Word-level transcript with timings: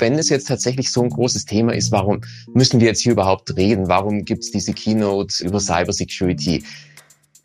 wenn 0.00 0.14
es 0.14 0.28
jetzt 0.28 0.48
tatsächlich 0.48 0.90
so 0.90 1.02
ein 1.02 1.10
großes 1.10 1.44
Thema 1.44 1.74
ist, 1.74 1.92
warum 1.92 2.20
müssen 2.54 2.80
wir 2.80 2.88
jetzt 2.88 3.00
hier 3.00 3.12
überhaupt 3.12 3.56
reden? 3.56 3.88
Warum 3.88 4.24
gibt 4.24 4.44
es 4.44 4.50
diese 4.50 4.72
Keynote 4.72 5.44
über 5.44 5.60
Cybersecurity? 5.60 6.62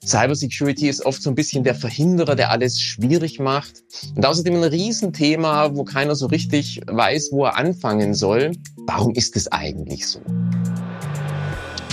Cybersecurity 0.05 0.89
ist 0.89 1.05
oft 1.05 1.21
so 1.21 1.29
ein 1.29 1.35
bisschen 1.35 1.63
der 1.63 1.75
Verhinderer, 1.75 2.35
der 2.35 2.51
alles 2.51 2.79
schwierig 2.79 3.39
macht. 3.39 3.83
Und 4.15 4.25
außerdem 4.25 4.55
ein 4.55 4.63
Riesenthema, 4.63 5.75
wo 5.75 5.83
keiner 5.83 6.15
so 6.15 6.25
richtig 6.27 6.81
weiß, 6.87 7.29
wo 7.31 7.45
er 7.45 7.57
anfangen 7.57 8.13
soll. 8.13 8.51
Warum 8.85 9.13
ist 9.13 9.35
es 9.37 9.49
eigentlich 9.51 10.05
so? 10.05 10.19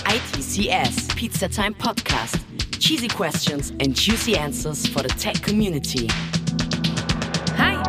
ITCS, 0.08 1.06
Pizza 1.14 1.48
Time 1.48 1.72
Podcast. 1.78 2.36
Cheesy 2.80 3.08
questions 3.08 3.70
and 3.80 3.94
juicy 3.94 4.36
answers 4.36 4.88
for 4.88 5.02
the 5.02 5.14
tech 5.14 5.40
community. 5.42 6.08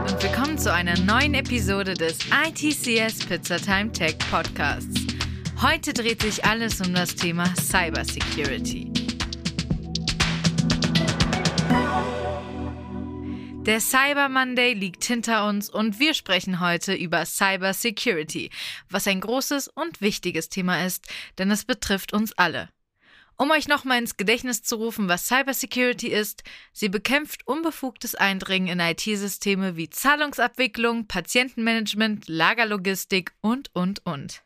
Und 0.02 0.24
willkommen 0.24 0.58
zu 0.58 0.74
einer 0.74 0.98
neuen 1.00 1.36
Episode 1.36 1.94
des 1.94 2.18
ITCS 2.26 3.24
Pizza 3.28 3.58
Time 3.58 3.92
Tech 3.92 4.18
Podcasts. 4.32 5.06
Heute 5.62 5.94
dreht 5.94 6.24
sich 6.24 6.44
alles 6.44 6.82
um 6.82 6.92
das 6.94 7.16
Thema 7.16 7.46
Cybersecurity. 7.56 8.92
Der 13.64 13.80
Cyber 13.80 14.28
Monday 14.28 14.74
liegt 14.74 15.04
hinter 15.04 15.48
uns 15.48 15.70
und 15.70 16.00
wir 16.00 16.16
sprechen 16.16 16.60
heute 16.60 16.96
über 16.96 17.24
Cyber 17.26 17.74
Security, 17.74 18.50
was 18.90 19.06
ein 19.06 19.22
großes 19.22 19.68
und 19.68 20.02
wichtiges 20.02 20.50
Thema 20.50 20.84
ist, 20.84 21.06
denn 21.38 21.52
es 21.52 21.64
betrifft 21.64 22.12
uns 22.12 22.34
alle. 22.34 22.70
Um 23.42 23.50
euch 23.50 23.68
nochmal 23.68 23.98
ins 23.98 24.18
Gedächtnis 24.18 24.62
zu 24.62 24.76
rufen, 24.76 25.10
was 25.10 25.26
Cyber 25.26 25.56
Security 25.56 26.10
ist, 26.10 26.44
sie 26.74 26.90
bekämpft 26.90 27.48
unbefugtes 27.48 28.14
Eindringen 28.14 28.68
in 28.68 28.80
IT-Systeme 28.80 29.76
wie 29.76 29.90
Zahlungsabwicklung, 29.90 31.08
Patientenmanagement, 31.08 32.28
Lagerlogistik 32.28 33.32
und, 33.42 33.72
und, 33.74 34.06
und. 34.06 34.44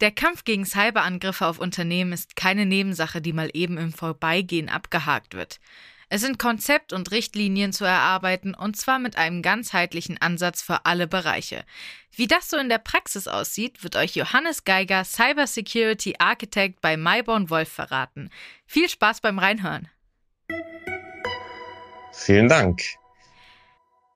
Der 0.00 0.10
Kampf 0.10 0.42
gegen 0.42 0.66
Cyberangriffe 0.66 1.46
auf 1.46 1.60
Unternehmen 1.60 2.12
ist 2.12 2.34
keine 2.34 2.66
Nebensache, 2.66 3.20
die 3.20 3.32
mal 3.32 3.50
eben 3.52 3.78
im 3.78 3.92
Vorbeigehen 3.92 4.68
abgehakt 4.68 5.34
wird. 5.34 5.60
Es 6.14 6.20
sind 6.20 6.38
Konzept- 6.38 6.92
und 6.92 7.10
Richtlinien 7.10 7.72
zu 7.72 7.84
erarbeiten 7.84 8.54
und 8.54 8.76
zwar 8.76 9.00
mit 9.00 9.18
einem 9.18 9.42
ganzheitlichen 9.42 10.16
Ansatz 10.22 10.62
für 10.62 10.86
alle 10.86 11.08
Bereiche. 11.08 11.64
Wie 12.14 12.28
das 12.28 12.48
so 12.48 12.56
in 12.56 12.68
der 12.68 12.78
Praxis 12.78 13.26
aussieht, 13.26 13.82
wird 13.82 13.96
euch 13.96 14.14
Johannes 14.14 14.62
Geiger, 14.62 15.02
Cybersecurity 15.02 16.14
Architect 16.20 16.80
bei 16.80 16.96
Mayborn 16.96 17.50
Wolf 17.50 17.68
verraten. 17.68 18.30
Viel 18.64 18.88
Spaß 18.88 19.22
beim 19.22 19.40
Reinhören. 19.40 19.88
Vielen 22.12 22.48
Dank. 22.48 22.80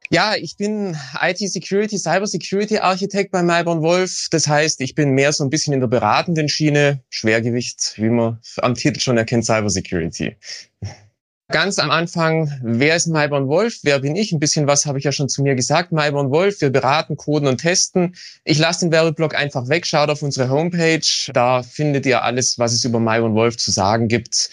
Ja, 0.09 0.37
ich 0.37 0.57
bin 0.57 0.97
IT-Security, 1.21 1.99
Cybersecurity 1.99 2.79
Architekt 2.79 3.33
bei 3.33 3.43
Mayborn 3.43 3.83
Wolf. 3.83 4.29
Das 4.31 4.47
heißt, 4.47 4.81
ich 4.83 4.95
bin 4.95 5.15
mehr 5.15 5.33
so 5.33 5.43
ein 5.43 5.51
bisschen 5.51 5.75
in 5.75 5.81
der 5.81 5.89
beratenden 5.89 6.49
Schiene, 6.49 7.03
Schwergewicht, 7.11 7.95
wie 7.97 8.09
man 8.09 8.39
am 8.59 8.75
Titel 8.75 9.01
schon 9.01 9.19
erkennt, 9.19 9.47
Cybersecurity. 9.47 10.37
Ganz 11.51 11.79
am 11.79 11.91
Anfang, 11.91 12.53
wer 12.63 12.95
ist 12.95 13.07
Mayborn 13.07 13.49
Wolf? 13.49 13.79
Wer 13.83 14.01
bin 14.01 14.17
ich? 14.17 14.33
Ein 14.33 14.39
bisschen 14.39 14.67
was 14.67 14.85
habe 14.85 14.99
ich 14.99 15.05
ja 15.05 15.13
schon 15.13 15.31
zu 15.31 15.43
mir 15.43 15.55
gesagt. 15.55 15.93
Mayborn 15.93 16.31
Wolf, 16.31 16.61
wir 16.61 16.69
beraten, 16.69 17.17
coden 17.17 17.49
und 17.49 17.57
testen. 17.57 18.15
Ich 18.45 18.59
lasse 18.59 18.85
den 18.85 18.93
Werbeblock 18.93 19.35
einfach 19.35 19.67
weg, 19.71 19.87
schaut 19.87 20.11
auf 20.11 20.21
unsere 20.21 20.51
Homepage. 20.51 21.01
Da 21.33 21.63
findet 21.63 22.05
ihr 22.05 22.23
alles, 22.23 22.59
was 22.59 22.75
es 22.75 22.85
über 22.85 23.01
Mayborn 23.01 23.35
Wolf 23.35 23.57
zu 23.57 23.71
sagen 23.71 24.09
gibt. 24.09 24.51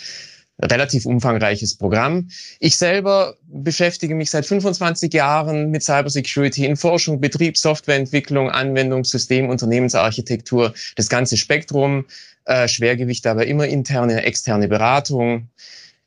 Relativ 0.58 1.06
umfangreiches 1.06 1.76
Programm. 1.76 2.30
Ich 2.62 2.78
selber 2.78 3.36
beschäftige 3.46 4.16
mich 4.16 4.30
seit 4.30 4.46
25 4.46 5.14
Jahren 5.14 5.72
mit 5.72 5.84
Cybersecurity 5.84 6.66
in 6.66 6.78
Forschung, 6.78 7.20
Betrieb, 7.20 7.58
Softwareentwicklung, 7.58 8.50
Anwendungssystem, 8.50 9.50
Unternehmensarchitektur, 9.50 10.74
das 10.96 11.10
ganze 11.10 11.36
Spektrum. 11.36 12.06
Äh, 12.46 12.70
Schwergewicht 12.70 13.28
aber 13.28 13.48
immer 13.48 13.68
interne, 13.68 14.24
externe 14.24 14.70
Beratung 14.70 15.50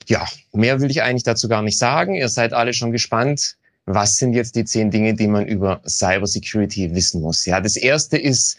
ja, 0.08 0.26
mehr 0.52 0.80
will 0.80 0.90
ich 0.90 1.02
eigentlich 1.02 1.22
dazu 1.22 1.48
gar 1.48 1.62
nicht 1.62 1.78
sagen. 1.78 2.14
Ihr 2.14 2.28
seid 2.28 2.52
alle 2.52 2.72
schon 2.72 2.92
gespannt. 2.92 3.56
Was 3.84 4.16
sind 4.16 4.32
jetzt 4.34 4.56
die 4.56 4.64
zehn 4.64 4.90
Dinge, 4.90 5.14
die 5.14 5.28
man 5.28 5.46
über 5.46 5.80
Cybersecurity 5.86 6.94
wissen 6.94 7.20
muss? 7.20 7.44
Ja, 7.46 7.60
das 7.60 7.76
erste 7.76 8.18
ist, 8.18 8.58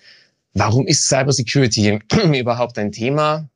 warum 0.54 0.88
ist 0.88 1.08
Cybersecurity 1.08 2.00
überhaupt 2.40 2.78
ein 2.78 2.92
Thema? 2.92 3.50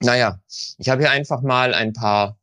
Naja, 0.00 0.40
ich 0.78 0.88
habe 0.88 1.02
hier 1.02 1.10
einfach 1.10 1.42
mal 1.42 1.74
ein 1.74 1.92
paar 1.92 2.36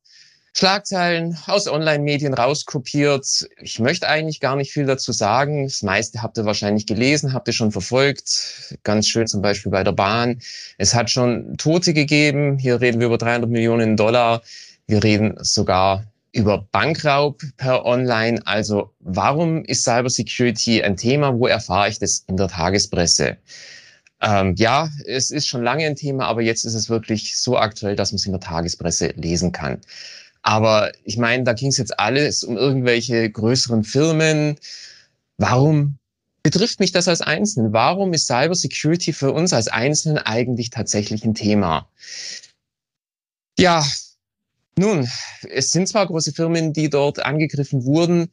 Schlagzeilen 0.54 1.38
aus 1.46 1.68
Online-Medien 1.68 2.34
rauskopiert. 2.34 3.48
Ich 3.62 3.80
möchte 3.80 4.08
eigentlich 4.08 4.40
gar 4.40 4.56
nicht 4.56 4.72
viel 4.72 4.86
dazu 4.86 5.12
sagen. 5.12 5.66
Das 5.66 5.84
meiste 5.84 6.22
habt 6.24 6.38
ihr 6.38 6.46
wahrscheinlich 6.46 6.88
gelesen, 6.88 7.34
habt 7.34 7.48
ihr 7.48 7.54
schon 7.54 7.72
verfolgt. 7.72 8.76
Ganz 8.84 9.08
schön 9.08 9.28
zum 9.28 9.42
Beispiel 9.42 9.72
bei 9.72 9.84
der 9.84 9.92
Bahn. 9.92 10.40
Es 10.78 10.96
hat 10.96 11.12
schon 11.12 11.58
Tote 11.58 11.94
gegeben. 11.94 12.58
Hier 12.58 12.82
reden 12.82 13.00
wir 13.00 13.08
über 13.08 13.20
300 13.20 13.50
Millionen 13.50 13.98
Dollar. 13.98 14.42
Wir 14.88 15.04
reden 15.04 15.36
sogar 15.42 16.06
über 16.32 16.68
Bankraub 16.72 17.42
per 17.58 17.86
Online. 17.86 18.40
Also 18.46 18.94
warum 19.00 19.64
ist 19.66 19.84
Cybersecurity 19.84 20.82
ein 20.82 20.96
Thema? 20.96 21.38
Wo 21.38 21.48
erfahre 21.48 21.90
ich 21.90 22.00
das 22.00 22.24
in 22.28 22.38
der 22.38 22.48
Tagespresse? 22.48 23.38
Ähm, 24.22 24.56
ja, 24.56 24.90
es 25.06 25.30
ist 25.30 25.48
schon 25.48 25.64
lange 25.64 25.86
ein 25.86 25.96
Thema, 25.96 26.26
aber 26.26 26.42
jetzt 26.42 26.64
ist 26.64 26.74
es 26.74 26.90
wirklich 26.90 27.38
so 27.38 27.58
aktuell, 27.58 27.96
dass 27.96 28.12
man 28.12 28.18
es 28.18 28.26
in 28.26 28.32
der 28.32 28.42
Tagespresse 28.42 29.10
lesen 29.16 29.52
kann. 29.52 29.82
Aber 30.42 30.92
ich 31.04 31.18
meine, 31.18 31.44
da 31.44 31.54
ging 31.54 31.70
es 31.70 31.78
jetzt 31.78 32.00
alles 32.00 32.44
um 32.44 32.58
irgendwelche 32.58 33.30
größeren 33.30 33.84
Firmen. 33.84 34.58
Warum 35.38 35.98
betrifft 36.44 36.80
mich 36.80 36.94
das 36.94 37.08
als 37.08 37.22
Einzelnen? 37.22 37.74
Warum 37.74 38.14
ist 38.14 38.28
Cybersecurity 38.28 39.12
für 39.12 39.34
uns 39.34 39.54
als 39.54 39.68
Einzelnen 39.68 40.18
eigentlich 40.18 40.70
tatsächlich 40.70 41.26
ein 41.26 41.36
Thema? 41.36 41.90
Ja, 43.60 43.86
nun, 44.78 45.08
es 45.50 45.72
sind 45.72 45.88
zwar 45.88 46.06
große 46.06 46.34
Firmen, 46.34 46.72
die 46.72 46.90
dort 46.90 47.26
angegriffen 47.26 47.84
wurden, 47.84 48.30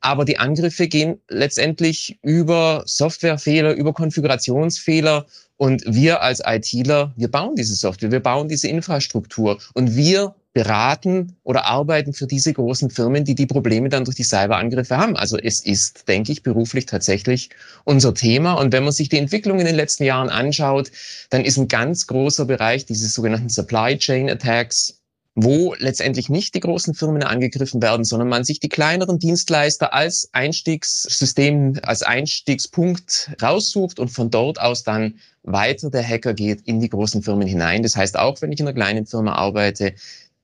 aber 0.00 0.24
die 0.24 0.38
Angriffe 0.38 0.88
gehen 0.88 1.20
letztendlich 1.28 2.18
über 2.22 2.82
Softwarefehler, 2.86 3.72
über 3.74 3.92
Konfigurationsfehler 3.92 5.26
und 5.56 5.82
wir 5.86 6.22
als 6.22 6.40
ITler, 6.44 7.12
wir 7.16 7.30
bauen 7.30 7.56
diese 7.56 7.74
Software, 7.74 8.12
wir 8.12 8.20
bauen 8.20 8.48
diese 8.48 8.68
Infrastruktur 8.68 9.58
und 9.74 9.96
wir 9.96 10.34
beraten 10.52 11.36
oder 11.44 11.66
arbeiten 11.66 12.12
für 12.12 12.26
diese 12.26 12.52
großen 12.52 12.90
Firmen, 12.90 13.24
die 13.24 13.34
die 13.34 13.46
Probleme 13.46 13.88
dann 13.88 14.04
durch 14.04 14.16
die 14.16 14.24
Cyberangriffe 14.24 14.96
haben. 14.96 15.16
Also 15.16 15.36
es 15.38 15.60
ist, 15.60 16.08
denke 16.08 16.32
ich, 16.32 16.42
beruflich 16.42 16.86
tatsächlich 16.86 17.50
unser 17.84 18.14
Thema. 18.14 18.54
Und 18.54 18.72
wenn 18.72 18.82
man 18.82 18.92
sich 18.92 19.08
die 19.08 19.18
Entwicklung 19.18 19.60
in 19.60 19.66
den 19.66 19.76
letzten 19.76 20.04
Jahren 20.04 20.30
anschaut, 20.30 20.90
dann 21.30 21.44
ist 21.44 21.58
ein 21.58 21.68
ganz 21.68 22.06
großer 22.06 22.46
Bereich 22.46 22.86
diese 22.86 23.08
sogenannten 23.08 23.50
Supply 23.50 23.98
Chain 23.98 24.30
Attacks 24.30 24.97
wo 25.34 25.74
letztendlich 25.78 26.28
nicht 26.28 26.54
die 26.54 26.60
großen 26.60 26.94
Firmen 26.94 27.22
angegriffen 27.22 27.80
werden, 27.80 28.04
sondern 28.04 28.28
man 28.28 28.44
sich 28.44 28.58
die 28.58 28.68
kleineren 28.68 29.18
Dienstleister 29.18 29.94
als 29.94 30.28
Einstiegssystem, 30.32 31.78
als 31.82 32.02
Einstiegspunkt 32.02 33.30
raussucht 33.40 34.00
und 34.00 34.08
von 34.08 34.30
dort 34.30 34.60
aus 34.60 34.82
dann 34.82 35.20
weiter 35.44 35.90
der 35.90 36.06
Hacker 36.06 36.34
geht 36.34 36.62
in 36.62 36.80
die 36.80 36.88
großen 36.88 37.22
Firmen 37.22 37.46
hinein. 37.46 37.82
Das 37.82 37.96
heißt, 37.96 38.18
auch 38.18 38.42
wenn 38.42 38.50
ich 38.52 38.60
in 38.60 38.66
einer 38.66 38.74
kleinen 38.74 39.06
Firma 39.06 39.34
arbeite, 39.34 39.94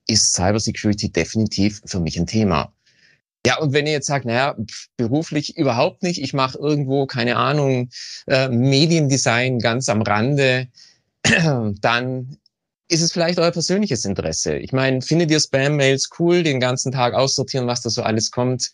ist 0.07 0.35
Cybersecurity 0.35 1.11
definitiv 1.11 1.81
für 1.87 2.01
mich 2.01 2.19
ein 2.19 2.27
Thema. 2.27 2.73
Ja, 3.47 3.59
und 3.59 3.73
wenn 3.73 3.87
ihr 3.87 3.93
jetzt 3.93 4.07
sagt, 4.07 4.25
naja, 4.25 4.57
beruflich 4.97 5.57
überhaupt 5.59 6.03
nicht, 6.03 6.23
ich 6.23 6.33
mache 6.33 6.59
irgendwo, 6.59 7.07
keine 7.07 7.37
Ahnung, 7.37 7.91
äh, 8.27 8.49
Mediendesign 8.49 9.59
ganz 9.59 9.89
am 9.89 10.01
Rande, 10.01 10.69
dann 11.81 12.39
ist 12.89 13.03
es 13.03 13.13
vielleicht 13.13 13.39
euer 13.39 13.51
persönliches 13.51 14.05
Interesse? 14.05 14.57
Ich 14.57 14.73
meine, 14.73 15.01
findet 15.01 15.31
ihr 15.31 15.41
Spam-Mails 15.41 16.11
cool, 16.19 16.43
den 16.43 16.61
ganzen 16.61 16.93
Tag 16.93 17.15
aussortieren, 17.15 17.67
was 17.67 17.83
da 17.83 17.91
so 17.91 18.03
alles 18.03 18.31
kommt? 18.31 18.73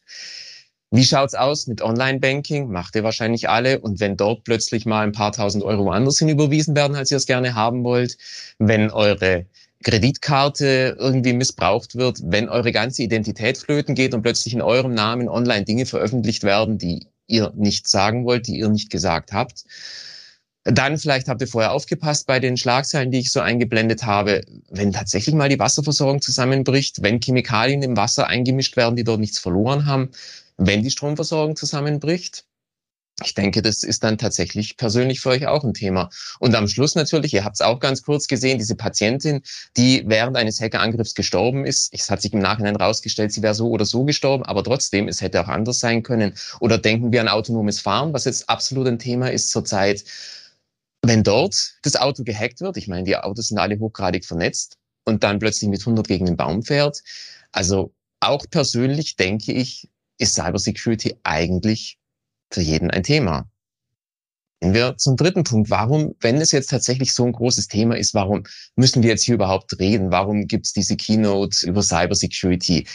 Wie 0.91 1.05
schaut's 1.05 1.35
aus 1.35 1.69
mit 1.69 1.83
Online-Banking? 1.83 2.69
Macht 2.69 2.97
ihr 2.97 3.05
wahrscheinlich 3.05 3.49
alle. 3.49 3.81
Und 3.81 4.01
wenn 4.01 4.17
dort 4.17 4.43
plötzlich 4.43 4.87
mal 4.87 5.03
ein 5.03 5.13
paar 5.13 5.31
tausend 5.31 5.63
Euro 5.63 5.85
woanders 5.85 6.19
hin 6.19 6.29
überwiesen 6.29 6.75
werden, 6.75 6.97
als 6.97 7.13
ihr 7.13 7.17
es 7.17 7.27
gerne 7.27 7.55
haben 7.55 7.85
wollt, 7.85 8.19
wenn 8.59 8.91
eure 8.91 9.47
Kreditkarte 9.85 10.97
irgendwie 10.99 11.33
missbraucht 11.33 11.95
wird, 11.95 12.21
wenn 12.25 12.49
eure 12.49 12.73
ganze 12.73 13.05
Identität 13.05 13.57
flöten 13.57 13.95
geht 13.95 14.13
und 14.15 14.23
plötzlich 14.23 14.53
in 14.53 14.63
eurem 14.63 14.93
Namen 14.93 15.29
online 15.29 15.65
Dinge 15.65 15.87
veröffentlicht 15.87 16.43
werden, 16.43 16.77
die 16.77 17.07
ihr 17.29 17.53
nicht 17.57 17.89
sagen 17.89 18.25
wollt, 18.25 18.49
die 18.49 18.59
ihr 18.59 18.69
nicht 18.69 18.91
gesagt 18.91 19.33
habt, 19.33 19.65
dann 20.65 20.99
vielleicht 20.99 21.29
habt 21.29 21.41
ihr 21.41 21.47
vorher 21.47 21.73
aufgepasst 21.73 22.27
bei 22.27 22.39
den 22.39 22.57
Schlagzeilen, 22.57 23.11
die 23.11 23.21
ich 23.21 23.33
so 23.33 23.41
eingeblendet 23.41 24.05
habe. 24.05 24.43
Wenn 24.69 24.93
tatsächlich 24.93 25.35
mal 25.35 25.49
die 25.49 25.59
Wasserversorgung 25.59 26.21
zusammenbricht, 26.21 27.03
wenn 27.03 27.21
Chemikalien 27.21 27.83
im 27.83 27.97
Wasser 27.97 28.27
eingemischt 28.27 28.77
werden, 28.77 28.97
die 28.97 29.05
dort 29.05 29.21
nichts 29.21 29.39
verloren 29.39 29.87
haben, 29.87 30.11
wenn 30.59 30.83
die 30.83 30.91
Stromversorgung 30.91 31.57
zusammenbricht. 31.57 32.45
ich 33.25 33.35
denke, 33.35 33.63
das 33.63 33.83
ist 33.83 34.05
dann 34.05 34.19
tatsächlich 34.19 34.77
persönlich 34.77 35.21
für 35.21 35.31
euch 35.31 35.47
auch 35.47 35.65
ein 35.65 35.75
Thema. 35.75 36.11
Und 36.39 36.55
am 36.55 36.69
Schluss 36.69 36.95
natürlich, 36.95 37.35
ihr 37.35 37.45
habt 37.45 37.57
es 37.57 37.61
auch 37.61 37.81
ganz 37.81 38.03
kurz 38.03 38.29
gesehen, 38.29 38.59
diese 38.59 38.77
Patientin, 38.77 39.43
die 39.77 40.05
während 40.07 40.37
eines 40.37 40.61
Hackerangriffs 40.61 41.15
gestorben 41.15 41.65
ist. 41.67 41.93
Es 41.93 42.11
hat 42.11 42.23
sich 42.23 42.33
im 42.33 42.41
Nachhinein 42.41 42.77
rausgestellt, 42.77 43.33
sie 43.33 43.43
wäre 43.43 43.55
so 43.55 43.69
oder 43.69 43.85
so 43.87 44.05
gestorben, 44.05 44.45
aber 44.45 44.65
trotzdem, 44.65 45.09
es 45.09 45.21
hätte 45.21 45.41
auch 45.43 45.49
anders 45.49 45.81
sein 45.81 46.03
können. 46.03 46.35
Oder 46.61 46.79
denken 46.79 47.13
wir 47.13 47.21
an 47.21 47.29
autonomes 47.29 47.81
Fahren, 47.81 48.13
was 48.13 48.25
jetzt 48.27 48.49
absolut 48.49 48.87
ein 48.87 48.99
Thema 48.99 49.31
ist 49.31 49.51
zurzeit. 49.51 50.05
Wenn 51.03 51.23
dort 51.23 51.75
das 51.83 51.97
Auto 51.97 52.25
gehackt 52.25 52.61
wird, 52.61 52.77
ich 52.77 52.89
meine, 52.89 53.05
die 53.05 53.17
Autos 53.17 53.49
sind 53.49 53.59
alle 53.59 53.79
hochgradig 53.79 54.25
vernetzt 54.25 54.77
und 55.05 55.25
dann 55.25 55.39
plötzlich 55.39 55.71
mit 55.71 55.81
100 55.81 56.07
gegen 56.07 56.27
den 56.27 56.37
Baum 56.37 56.63
fährt. 56.63 57.03
Also 57.53 57.93
auch 58.21 58.45
persönlich 58.51 59.17
denke 59.17 59.53
ich, 59.53 59.89
ist 60.19 60.35
Cybersecurity 60.35 61.17
eigentlich 61.25 61.99
für 62.53 62.61
jeden 62.61 62.91
ein 62.91 63.03
Thema. 63.03 63.49
Gehen 64.61 64.75
wir 64.75 64.99
zum 64.99 65.17
dritten 65.17 65.43
Punkt. 65.43 65.71
Warum, 65.71 66.15
wenn 66.21 66.37
es 66.37 66.53
jetzt 66.53 66.69
tatsächlich 66.69 67.15
so 67.15 67.25
ein 67.25 67.33
großes 67.33 67.69
Thema 67.69 67.97
ist, 67.97 68.13
warum 68.13 68.43
müssen 68.77 69.03
wir 69.03 69.09
jetzt 69.09 69.25
hier 69.25 69.37
überhaupt 69.37 69.79
reden? 69.79 70.11
Warum 70.11 70.47
gibt 70.47 70.67
es 70.67 70.75
diese 70.75 70.97
Keynote 70.97 71.67
über 71.67 71.83
Cybersecurity? 71.83 72.87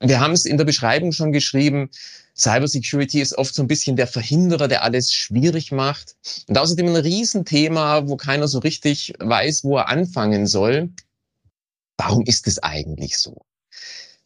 Wir 0.00 0.20
haben 0.20 0.32
es 0.32 0.44
in 0.44 0.58
der 0.58 0.64
Beschreibung 0.64 1.12
schon 1.12 1.32
geschrieben. 1.32 1.90
Cybersecurity 2.36 3.20
ist 3.20 3.38
oft 3.38 3.54
so 3.54 3.62
ein 3.62 3.68
bisschen 3.68 3.96
der 3.96 4.06
Verhinderer, 4.06 4.68
der 4.68 4.82
alles 4.82 5.12
schwierig 5.12 5.72
macht. 5.72 6.16
Und 6.48 6.58
außerdem 6.58 6.88
ein 6.88 6.96
Riesenthema, 6.96 8.08
wo 8.08 8.16
keiner 8.16 8.48
so 8.48 8.58
richtig 8.58 9.14
weiß, 9.20 9.64
wo 9.64 9.78
er 9.78 9.88
anfangen 9.88 10.46
soll. 10.46 10.90
Warum 11.96 12.24
ist 12.26 12.46
es 12.48 12.62
eigentlich 12.62 13.16
so? 13.18 13.44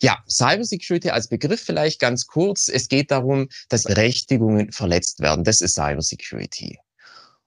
Ja, 0.00 0.22
Cybersecurity 0.28 1.10
als 1.10 1.28
Begriff 1.28 1.60
vielleicht 1.60 2.00
ganz 2.00 2.26
kurz. 2.26 2.68
Es 2.68 2.88
geht 2.88 3.10
darum, 3.10 3.48
dass 3.68 3.82
Berechtigungen 3.82 4.72
verletzt 4.72 5.20
werden. 5.20 5.44
Das 5.44 5.60
ist 5.60 5.74
Cybersecurity. 5.74 6.78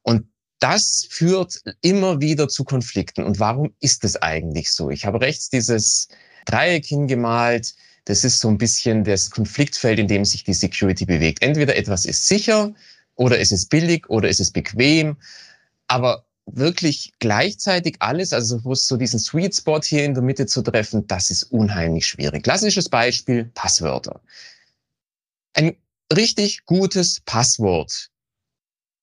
Und 0.03 0.27
das 0.59 1.07
führt 1.09 1.61
immer 1.81 2.21
wieder 2.21 2.47
zu 2.47 2.63
Konflikten. 2.63 3.23
Und 3.23 3.39
warum 3.39 3.73
ist 3.79 4.03
es 4.03 4.21
eigentlich 4.21 4.71
so? 4.71 4.89
Ich 4.89 5.05
habe 5.05 5.21
rechts 5.21 5.49
dieses 5.49 6.07
Dreieck 6.45 6.85
hingemalt. 6.85 7.73
Das 8.05 8.23
ist 8.23 8.39
so 8.39 8.47
ein 8.49 8.57
bisschen 8.57 9.03
das 9.03 9.29
Konfliktfeld, 9.29 9.99
in 9.99 10.07
dem 10.07 10.25
sich 10.25 10.43
die 10.43 10.53
Security 10.53 11.05
bewegt. 11.05 11.41
Entweder 11.41 11.75
etwas 11.75 12.05
ist 12.05 12.27
sicher 12.27 12.73
oder 13.15 13.39
es 13.39 13.51
ist 13.51 13.69
billig 13.69 14.09
oder 14.09 14.29
es 14.29 14.39
ist 14.39 14.51
bequem. 14.51 15.17
Aber 15.87 16.25
wirklich 16.45 17.13
gleichzeitig 17.19 17.97
alles, 17.99 18.33
also 18.33 18.59
so 18.73 18.97
diesen 18.97 19.19
Sweet 19.19 19.55
Spot 19.55 19.81
hier 19.81 20.03
in 20.03 20.13
der 20.13 20.23
Mitte 20.23 20.45
zu 20.45 20.61
treffen, 20.61 21.05
das 21.07 21.29
ist 21.29 21.43
unheimlich 21.43 22.07
schwierig. 22.07 22.43
Klassisches 22.43 22.89
Beispiel, 22.89 23.45
Passwörter. 23.53 24.21
Ein 25.53 25.75
richtig 26.13 26.65
gutes 26.65 27.21
Passwort, 27.21 28.09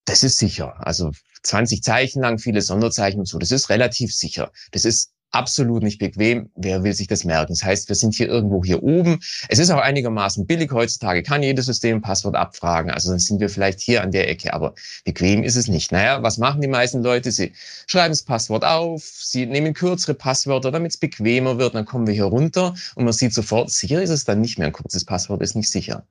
das 0.05 0.23
ist 0.23 0.39
sicher. 0.39 0.75
Also 0.87 1.13
20 1.43 1.83
Zeichen 1.83 2.23
lang, 2.23 2.39
viele 2.39 2.63
Sonderzeichen 2.63 3.21
und 3.21 3.27
so, 3.27 3.39
das 3.39 3.53
ist 3.53 3.69
relativ 3.69 4.15
sicher. 4.15 4.51
Das 4.73 4.85
ist 4.85 5.13
absolut 5.31 5.83
nicht 5.83 5.99
bequem. 5.99 6.51
Wer 6.57 6.83
will 6.83 6.93
sich 6.93 7.07
das 7.07 7.25
merken? 7.25 7.53
Das 7.53 7.63
heißt, 7.63 7.89
wir 7.89 7.97
sind 7.97 8.15
hier 8.15 8.29
irgendwo 8.29 8.65
hier 8.65 8.83
oben. 8.83 9.21
Es 9.49 9.59
ist 9.59 9.71
auch 9.71 9.81
einigermaßen 9.81 10.47
billig 10.47 10.73
heutzutage, 10.73 11.23
kann 11.23 11.43
jedes 11.43 11.67
System 11.67 11.99
ein 11.99 12.03
Passwort 12.03 12.35
abfragen. 12.35 12.91
Also 12.91 13.11
dann 13.11 13.19
sind 13.19 13.41
wir 13.41 13.51
vielleicht 13.51 13.81
hier 13.81 14.03
an 14.03 14.11
der 14.11 14.29
Ecke, 14.29 14.55
aber 14.55 14.75
bequem 15.05 15.43
ist 15.43 15.57
es 15.57 15.69
nicht. 15.69 15.93
Naja, 15.93 16.23
was 16.23 16.39
machen 16.39 16.61
die 16.61 16.69
meisten 16.69 17.03
Leute? 17.03 17.31
Sie 17.31 17.53
schreiben 17.87 18.13
das 18.13 18.23
Passwort 18.23 18.65
auf, 18.65 19.03
sie 19.05 19.47
nehmen 19.47 19.75
kürzere 19.75 20.15
Passwörter, 20.15 20.71
damit 20.71 20.93
es 20.93 20.97
bequemer 20.97 21.59
wird. 21.59 21.75
Dann 21.75 21.85
kommen 21.85 22.07
wir 22.07 22.15
hier 22.15 22.25
runter 22.25 22.75
und 22.95 23.05
man 23.05 23.13
sieht 23.13 23.35
sofort, 23.35 23.71
sicher 23.71 24.03
ist 24.03 24.11
es 24.11 24.25
dann 24.25 24.41
nicht 24.41 24.59
mehr. 24.59 24.69
Ein 24.69 24.73
kurzes 24.73 25.05
Passwort 25.05 25.43
ist 25.43 25.55
nicht 25.55 25.71
sicher. 25.71 26.07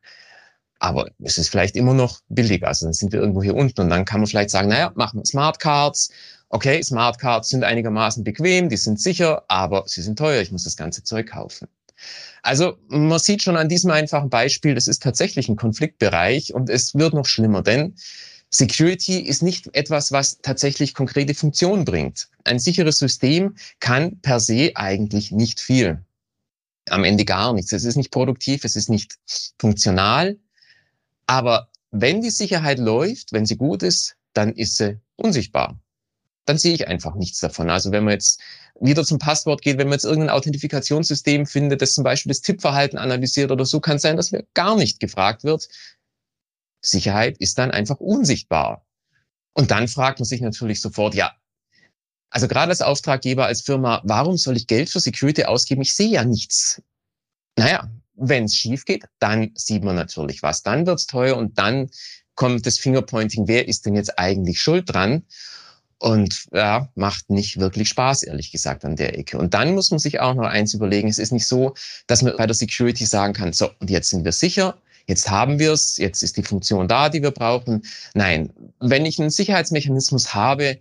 Aber 0.80 1.08
es 1.24 1.40
ist 1.40 1.50
vielleicht 1.50 1.76
immer 1.76 1.96
noch 1.96 2.20
billig. 2.30 2.64
Also 2.66 2.86
dann 2.86 2.94
sind 2.94 3.12
wir 3.12 3.20
irgendwo 3.20 3.42
hier 3.42 3.56
unten 3.56 3.82
und 3.82 3.90
dann 3.90 4.06
kann 4.06 4.20
man 4.20 4.28
vielleicht 4.28 4.52
sagen, 4.52 4.70
naja, 4.70 4.92
machen 4.96 5.20
wir 5.20 5.26
Smart 5.26 5.60
Cards, 5.60 6.12
okay, 6.50 6.82
Smart 6.82 7.20
Cards 7.20 7.50
sind 7.50 7.64
einigermaßen 7.64 8.24
bequem, 8.24 8.70
die 8.70 8.78
sind 8.78 9.00
sicher, 9.00 9.44
aber 9.48 9.84
sie 9.88 10.02
sind 10.02 10.18
teuer, 10.18 10.42
ich 10.42 10.52
muss 10.52 10.64
das 10.64 10.78
ganze 10.78 11.04
Zeug 11.04 11.28
kaufen. 11.28 11.68
Also 12.44 12.78
man 12.88 13.20
sieht 13.20 13.42
schon 13.42 13.58
an 13.58 13.70
diesem 13.70 13.92
einfachen 13.92 14.30
Beispiel, 14.30 14.76
das 14.76 14.88
ist 14.88 15.02
tatsächlich 15.04 15.50
ein 15.50 15.56
Konfliktbereich 15.56 16.54
und 16.54 16.70
es 16.70 16.96
wird 16.96 17.14
noch 17.14 17.26
schlimmer, 17.26 17.64
denn 17.64 17.96
Security 18.50 19.20
ist 19.20 19.44
nicht 19.44 19.76
etwas, 19.76 20.12
was 20.12 20.40
tatsächlich 20.42 20.94
konkrete 20.94 21.34
Funktionen 21.34 21.84
bringt. 21.84 22.30
Ein 22.46 22.60
sicheres 22.60 22.98
System 22.98 23.56
kann 23.80 24.22
per 24.22 24.40
se 24.40 24.72
eigentlich 24.76 25.32
nicht 25.32 25.60
viel. 25.60 26.06
Am 26.90 27.04
Ende 27.04 27.26
gar 27.26 27.52
nichts. 27.52 27.74
Es 27.74 27.84
ist 27.84 27.98
nicht 27.98 28.12
produktiv, 28.12 28.64
es 28.64 28.78
ist 28.78 28.90
nicht 28.90 29.16
funktional. 29.60 30.38
Aber 31.26 31.68
wenn 31.92 32.22
die 32.22 32.30
Sicherheit 32.30 32.80
läuft, 32.80 33.34
wenn 33.34 33.46
sie 33.46 33.58
gut 33.58 33.84
ist, 33.84 34.16
dann 34.32 34.54
ist 34.54 34.78
sie 34.78 34.98
unsichtbar 35.18 35.78
dann 36.48 36.58
sehe 36.58 36.74
ich 36.74 36.88
einfach 36.88 37.16
nichts 37.16 37.40
davon. 37.40 37.70
Also 37.70 37.92
wenn 37.92 38.06
man 38.06 38.14
jetzt 38.14 38.40
wieder 38.80 39.04
zum 39.04 39.20
Passwort 39.20 39.62
geht, 39.62 39.78
wenn 39.78 39.88
man 39.88 39.96
jetzt 39.96 40.06
irgendein 40.06 40.30
Authentifikationssystem 40.30 41.46
findet, 41.46 41.82
das 41.82 41.94
zum 41.94 42.04
Beispiel 42.04 42.30
das 42.30 42.42
Tippverhalten 42.42 42.98
analysiert 42.98 43.52
oder 43.52 43.66
so, 43.66 43.80
kann 43.80 43.98
es 43.98 44.02
sein, 44.04 44.18
dass 44.18 44.32
mir 44.32 44.46
gar 44.54 44.76
nicht 44.76 45.00
gefragt 45.00 45.44
wird. 45.44 45.68
Sicherheit 46.82 47.38
ist 47.40 47.58
dann 47.58 47.72
einfach 47.72 48.00
unsichtbar. 48.00 48.86
Und 49.54 49.72
dann 49.72 49.88
fragt 49.88 50.20
man 50.20 50.26
sich 50.26 50.42
natürlich 50.42 50.80
sofort, 50.82 51.16
ja, 51.16 51.36
also 52.30 52.48
gerade 52.48 52.70
als 52.70 52.82
Auftraggeber, 52.82 53.46
als 53.46 53.62
Firma, 53.62 54.02
warum 54.06 54.38
soll 54.38 54.58
ich 54.58 54.68
Geld 54.68 54.90
für 54.90 55.00
Security 55.00 55.46
ausgeben? 55.46 55.82
Ich 55.82 55.96
sehe 55.96 56.10
ja 56.10 56.24
nichts. 56.24 56.82
Naja, 57.58 57.90
wenn 58.16 58.46
es 58.46 58.56
schief 58.56 58.86
geht, 58.86 59.06
dann 59.20 59.52
sieht 59.56 59.84
man 59.84 59.96
natürlich 59.96 60.44
was. 60.44 60.62
Dann 60.62 60.86
wird's 60.86 61.08
teuer 61.08 61.36
und 61.36 61.58
dann 61.58 61.90
kommt 62.36 62.66
das 62.66 62.78
Fingerpointing, 62.78 63.48
wer 63.48 63.68
ist 63.68 63.86
denn 63.86 63.96
jetzt 63.96 64.18
eigentlich 64.20 64.62
schuld 64.62 64.94
dran? 64.94 65.26
Und 66.00 66.46
ja, 66.54 66.90
macht 66.96 67.30
nicht 67.30 67.60
wirklich 67.60 67.90
Spaß, 67.90 68.24
ehrlich 68.24 68.52
gesagt, 68.52 68.86
an 68.86 68.96
der 68.96 69.18
Ecke. 69.18 69.38
Und 69.38 69.54
dann 69.56 69.74
muss 69.74 69.90
man 69.90 70.00
sich 70.00 70.20
auch 70.20 70.36
noch 70.36 70.46
eins 70.46 70.74
überlegen. 70.74 71.08
Es 71.08 71.18
ist 71.18 71.32
nicht 71.32 71.48
so, 71.48 71.74
dass 72.06 72.22
man 72.22 72.38
bei 72.38 72.46
der 72.46 72.54
Security 72.54 73.06
sagen 73.06 73.34
kann, 73.34 73.52
so, 73.52 73.72
und 73.80 73.90
jetzt 73.90 74.10
sind 74.10 74.24
wir 74.24 74.32
sicher, 74.32 74.78
jetzt 75.08 75.30
haben 75.30 75.58
wir 75.58 75.72
es, 75.72 75.98
jetzt 75.98 76.22
ist 76.22 76.38
die 76.38 76.44
Funktion 76.44 76.88
da, 76.88 77.10
die 77.10 77.24
wir 77.24 77.32
brauchen. 77.32 77.82
Nein, 78.14 78.52
wenn 78.80 79.06
ich 79.06 79.20
einen 79.20 79.32
Sicherheitsmechanismus 79.32 80.36
habe, 80.36 80.78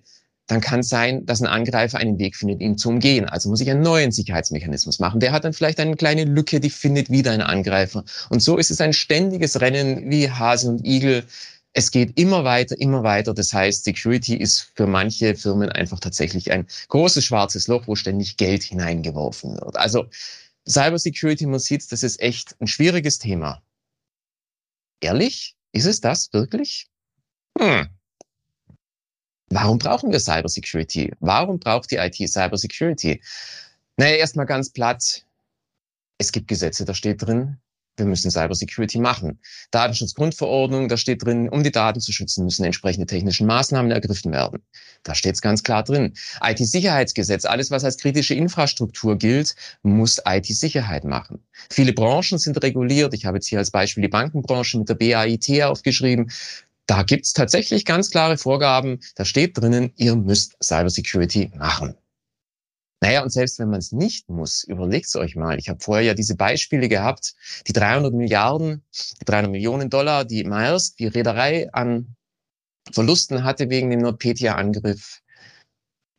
dann 0.48 0.60
kann 0.60 0.80
es 0.80 0.88
sein, 0.88 1.26
dass 1.26 1.40
ein 1.40 1.48
Angreifer 1.48 1.98
einen 1.98 2.18
Weg 2.18 2.36
findet, 2.36 2.60
ihn 2.60 2.78
zu 2.78 2.88
umgehen. 2.88 3.24
Also 3.24 3.48
muss 3.48 3.60
ich 3.60 3.70
einen 3.70 3.82
neuen 3.82 4.12
Sicherheitsmechanismus 4.12 5.00
machen. 5.00 5.18
Der 5.18 5.32
hat 5.32 5.44
dann 5.44 5.52
vielleicht 5.52 5.80
eine 5.80 5.96
kleine 5.96 6.24
Lücke, 6.24 6.60
die 6.60 6.70
findet 6.70 7.10
wieder 7.10 7.32
einen 7.32 7.42
Angreifer. 7.42 8.04
Und 8.28 8.40
so 8.40 8.56
ist 8.56 8.70
es 8.70 8.80
ein 8.80 8.92
ständiges 8.92 9.60
Rennen 9.60 10.08
wie 10.08 10.30
Hase 10.30 10.68
und 10.68 10.86
Igel 10.86 11.24
es 11.76 11.90
geht 11.90 12.18
immer 12.18 12.42
weiter, 12.42 12.80
immer 12.80 13.02
weiter. 13.02 13.34
Das 13.34 13.52
heißt, 13.52 13.84
Security 13.84 14.34
ist 14.34 14.72
für 14.74 14.86
manche 14.86 15.34
Firmen 15.36 15.68
einfach 15.68 16.00
tatsächlich 16.00 16.50
ein 16.50 16.66
großes 16.88 17.22
schwarzes 17.22 17.68
Loch, 17.68 17.86
wo 17.86 17.94
ständig 17.94 18.38
Geld 18.38 18.62
hineingeworfen 18.62 19.60
wird. 19.60 19.76
Also 19.76 20.06
Cybersecurity, 20.66 21.44
man 21.44 21.60
sieht, 21.60 21.92
das 21.92 22.02
ist 22.02 22.18
echt 22.18 22.56
ein 22.62 22.66
schwieriges 22.66 23.18
Thema. 23.18 23.62
Ehrlich? 25.02 25.54
Ist 25.72 25.84
es 25.84 26.00
das 26.00 26.32
wirklich? 26.32 26.88
Hm. 27.58 27.90
Warum 29.50 29.78
brauchen 29.78 30.10
wir 30.10 30.18
Cybersecurity? 30.18 31.12
Warum 31.20 31.58
braucht 31.58 31.90
die 31.90 31.96
IT 31.96 32.16
Cybersecurity? 32.16 33.20
Naja, 33.98 34.16
erstmal 34.16 34.46
ganz 34.46 34.70
platt. 34.70 35.26
Es 36.16 36.32
gibt 36.32 36.48
Gesetze, 36.48 36.86
da 36.86 36.94
steht 36.94 37.20
drin, 37.20 37.58
wir 37.96 38.06
müssen 38.06 38.30
Cybersecurity 38.30 38.98
machen. 38.98 39.38
Datenschutzgrundverordnung, 39.70 40.88
da 40.88 40.96
steht 40.96 41.24
drin, 41.24 41.48
um 41.48 41.62
die 41.62 41.70
Daten 41.70 42.00
zu 42.00 42.12
schützen, 42.12 42.44
müssen 42.44 42.64
entsprechende 42.64 43.06
technische 43.06 43.44
Maßnahmen 43.44 43.90
ergriffen 43.90 44.32
werden. 44.32 44.62
Da 45.02 45.14
steht 45.14 45.34
es 45.34 45.42
ganz 45.42 45.62
klar 45.62 45.82
drin. 45.82 46.14
IT-Sicherheitsgesetz, 46.42 47.44
alles 47.44 47.70
was 47.70 47.84
als 47.84 47.96
kritische 47.98 48.34
Infrastruktur 48.34 49.16
gilt, 49.16 49.54
muss 49.82 50.20
IT-Sicherheit 50.24 51.04
machen. 51.04 51.38
Viele 51.70 51.92
Branchen 51.92 52.38
sind 52.38 52.62
reguliert. 52.62 53.14
Ich 53.14 53.24
habe 53.24 53.38
jetzt 53.38 53.46
hier 53.46 53.58
als 53.58 53.70
Beispiel 53.70 54.02
die 54.02 54.08
Bankenbranche 54.08 54.78
mit 54.78 54.88
der 54.88 54.94
BAIT 54.94 55.62
aufgeschrieben. 55.62 56.30
Da 56.86 57.02
gibt 57.02 57.26
es 57.26 57.32
tatsächlich 57.32 57.84
ganz 57.84 58.10
klare 58.10 58.38
Vorgaben. 58.38 59.00
Da 59.16 59.24
steht 59.24 59.58
drinnen, 59.58 59.92
ihr 59.96 60.14
müsst 60.14 60.56
Cybersecurity 60.62 61.50
machen. 61.56 61.96
Naja, 63.00 63.22
und 63.22 63.30
selbst 63.30 63.58
wenn 63.58 63.68
man 63.68 63.80
es 63.80 63.92
nicht 63.92 64.28
muss, 64.28 64.64
überlegt 64.64 65.06
es 65.06 65.16
euch 65.16 65.36
mal. 65.36 65.58
Ich 65.58 65.68
habe 65.68 65.80
vorher 65.80 66.04
ja 66.04 66.14
diese 66.14 66.34
Beispiele 66.34 66.88
gehabt, 66.88 67.34
die 67.66 67.72
300 67.72 68.14
Milliarden, 68.14 68.82
die 69.20 69.24
300 69.24 69.50
Millionen 69.50 69.90
Dollar, 69.90 70.24
die 70.24 70.44
Maersk, 70.44 70.96
die 70.96 71.06
Reederei 71.06 71.72
an 71.72 72.16
Verlusten 72.92 73.44
hatte 73.44 73.68
wegen 73.68 73.90
dem 73.90 74.00
NordPetya-Angriff. 74.00 75.20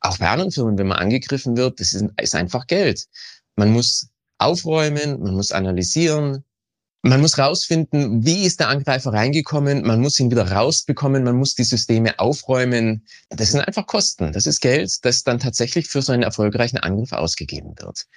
Auch 0.01 0.17
bei 0.19 0.29
anderen 0.29 0.51
Firmen, 0.51 0.77
wenn 0.77 0.87
man 0.87 0.99
angegriffen 0.99 1.57
wird, 1.57 1.79
das 1.79 1.93
ist, 1.93 2.05
ist 2.21 2.35
einfach 2.35 2.67
Geld. 2.67 3.07
Man 3.55 3.71
muss 3.71 4.09
aufräumen, 4.37 5.19
man 5.19 5.33
muss 5.33 5.51
analysieren, 5.51 6.43
man 7.01 7.21
muss 7.21 7.37
rausfinden, 7.37 8.25
wie 8.25 8.43
ist 8.45 8.59
der 8.59 8.69
Angreifer 8.69 9.13
reingekommen. 9.13 9.85
Man 9.85 10.01
muss 10.01 10.19
ihn 10.19 10.31
wieder 10.31 10.51
rausbekommen. 10.51 11.23
Man 11.23 11.37
muss 11.37 11.55
die 11.55 11.63
Systeme 11.63 12.19
aufräumen. 12.19 13.05
Das 13.29 13.51
sind 13.51 13.61
einfach 13.61 13.85
Kosten. 13.85 14.33
Das 14.33 14.47
ist 14.47 14.59
Geld, 14.59 15.05
das 15.05 15.23
dann 15.23 15.39
tatsächlich 15.39 15.87
für 15.87 16.01
so 16.01 16.11
einen 16.11 16.23
erfolgreichen 16.23 16.77
Angriff 16.77 17.13
ausgegeben 17.13 17.75
wird. 17.79 18.07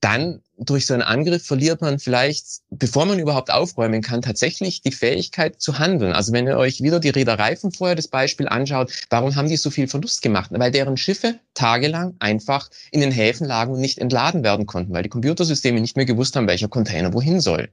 Dann 0.00 0.42
durch 0.58 0.86
so 0.86 0.94
einen 0.94 1.02
Angriff 1.02 1.46
verliert 1.46 1.80
man 1.80 1.98
vielleicht, 1.98 2.60
bevor 2.70 3.04
man 3.06 3.18
überhaupt 3.18 3.50
aufräumen 3.50 4.02
kann, 4.02 4.22
tatsächlich 4.22 4.80
die 4.80 4.92
Fähigkeit 4.92 5.60
zu 5.60 5.78
handeln. 5.78 6.12
Also 6.12 6.32
wenn 6.32 6.46
ihr 6.46 6.56
euch 6.56 6.82
wieder 6.82 7.00
die 7.00 7.10
Reederei 7.10 7.56
von 7.56 7.72
vorher 7.72 7.94
das 7.94 8.08
Beispiel 8.08 8.48
anschaut, 8.48 8.92
warum 9.10 9.34
haben 9.36 9.48
die 9.48 9.56
so 9.56 9.70
viel 9.70 9.88
Verlust 9.88 10.22
gemacht? 10.22 10.50
Weil 10.52 10.70
deren 10.70 10.96
Schiffe 10.96 11.38
tagelang 11.54 12.14
einfach 12.18 12.70
in 12.90 13.00
den 13.00 13.12
Häfen 13.12 13.46
lagen 13.46 13.72
und 13.72 13.80
nicht 13.80 13.98
entladen 13.98 14.44
werden 14.44 14.66
konnten, 14.66 14.92
weil 14.92 15.02
die 15.02 15.08
Computersysteme 15.08 15.80
nicht 15.80 15.96
mehr 15.96 16.06
gewusst 16.06 16.36
haben, 16.36 16.48
welcher 16.48 16.68
Container 16.68 17.12
wohin 17.12 17.40
soll. 17.40 17.68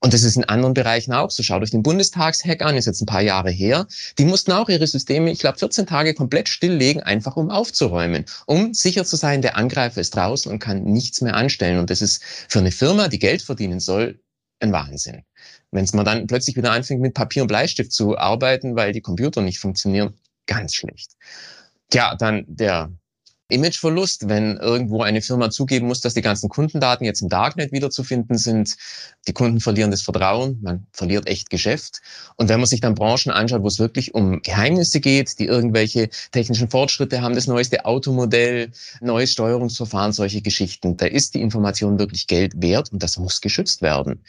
Und 0.00 0.14
das 0.14 0.22
ist 0.22 0.36
in 0.36 0.44
anderen 0.44 0.74
Bereichen 0.74 1.12
auch 1.12 1.30
so. 1.30 1.42
Schaut 1.42 1.62
euch 1.62 1.72
den 1.72 1.82
Bundestagshack 1.82 2.62
an, 2.62 2.76
ist 2.76 2.86
jetzt 2.86 3.00
ein 3.00 3.06
paar 3.06 3.22
Jahre 3.22 3.50
her. 3.50 3.86
Die 4.18 4.24
mussten 4.24 4.52
auch 4.52 4.68
ihre 4.68 4.86
Systeme, 4.86 5.30
ich 5.30 5.40
glaube, 5.40 5.58
14 5.58 5.86
Tage 5.86 6.14
komplett 6.14 6.48
stilllegen, 6.48 7.02
einfach 7.02 7.36
um 7.36 7.50
aufzuräumen, 7.50 8.24
um 8.46 8.74
sicher 8.74 9.04
zu 9.04 9.16
sein, 9.16 9.42
der 9.42 9.56
Angreifer 9.56 10.00
ist 10.00 10.14
draußen 10.14 10.52
und 10.52 10.60
kann 10.60 10.84
nichts 10.84 11.20
mehr 11.20 11.34
anstellen. 11.34 11.78
Und 11.78 11.90
das 11.90 12.00
ist 12.00 12.22
für 12.48 12.60
eine 12.60 12.70
Firma, 12.70 13.08
die 13.08 13.18
Geld 13.18 13.42
verdienen 13.42 13.80
soll, 13.80 14.20
ein 14.60 14.72
Wahnsinn. 14.72 15.22
Wenn 15.72 15.84
es 15.84 15.92
man 15.92 16.04
dann 16.04 16.26
plötzlich 16.26 16.56
wieder 16.56 16.72
anfängt, 16.72 17.00
mit 17.00 17.14
Papier 17.14 17.42
und 17.42 17.48
Bleistift 17.48 17.92
zu 17.92 18.16
arbeiten, 18.16 18.76
weil 18.76 18.92
die 18.92 19.00
Computer 19.00 19.42
nicht 19.42 19.58
funktionieren, 19.58 20.14
ganz 20.46 20.74
schlecht. 20.74 21.12
Tja, 21.90 22.14
dann 22.16 22.44
der 22.46 22.92
Imageverlust, 23.50 24.28
wenn 24.28 24.58
irgendwo 24.58 25.02
eine 25.02 25.22
Firma 25.22 25.50
zugeben 25.50 25.86
muss, 25.86 26.00
dass 26.00 26.12
die 26.12 26.20
ganzen 26.20 26.50
Kundendaten 26.50 27.06
jetzt 27.06 27.22
im 27.22 27.30
Darknet 27.30 27.72
wiederzufinden 27.72 28.36
sind. 28.36 28.76
Die 29.26 29.32
Kunden 29.32 29.60
verlieren 29.60 29.90
das 29.90 30.02
Vertrauen, 30.02 30.58
man 30.60 30.86
verliert 30.92 31.26
echt 31.26 31.48
Geschäft. 31.48 32.02
Und 32.36 32.50
wenn 32.50 32.60
man 32.60 32.66
sich 32.66 32.80
dann 32.80 32.94
Branchen 32.94 33.30
anschaut, 33.30 33.62
wo 33.62 33.66
es 33.68 33.78
wirklich 33.78 34.14
um 34.14 34.42
Geheimnisse 34.42 35.00
geht, 35.00 35.38
die 35.38 35.46
irgendwelche 35.46 36.10
technischen 36.30 36.68
Fortschritte 36.68 37.22
haben, 37.22 37.34
das 37.34 37.46
neueste 37.46 37.86
Automodell, 37.86 38.70
neues 39.00 39.32
Steuerungsverfahren, 39.32 40.12
solche 40.12 40.42
Geschichten, 40.42 40.98
da 40.98 41.06
ist 41.06 41.34
die 41.34 41.40
Information 41.40 41.98
wirklich 41.98 42.26
Geld 42.26 42.60
wert 42.60 42.92
und 42.92 43.02
das 43.02 43.16
muss 43.16 43.40
geschützt 43.40 43.80
werden. 43.80 44.24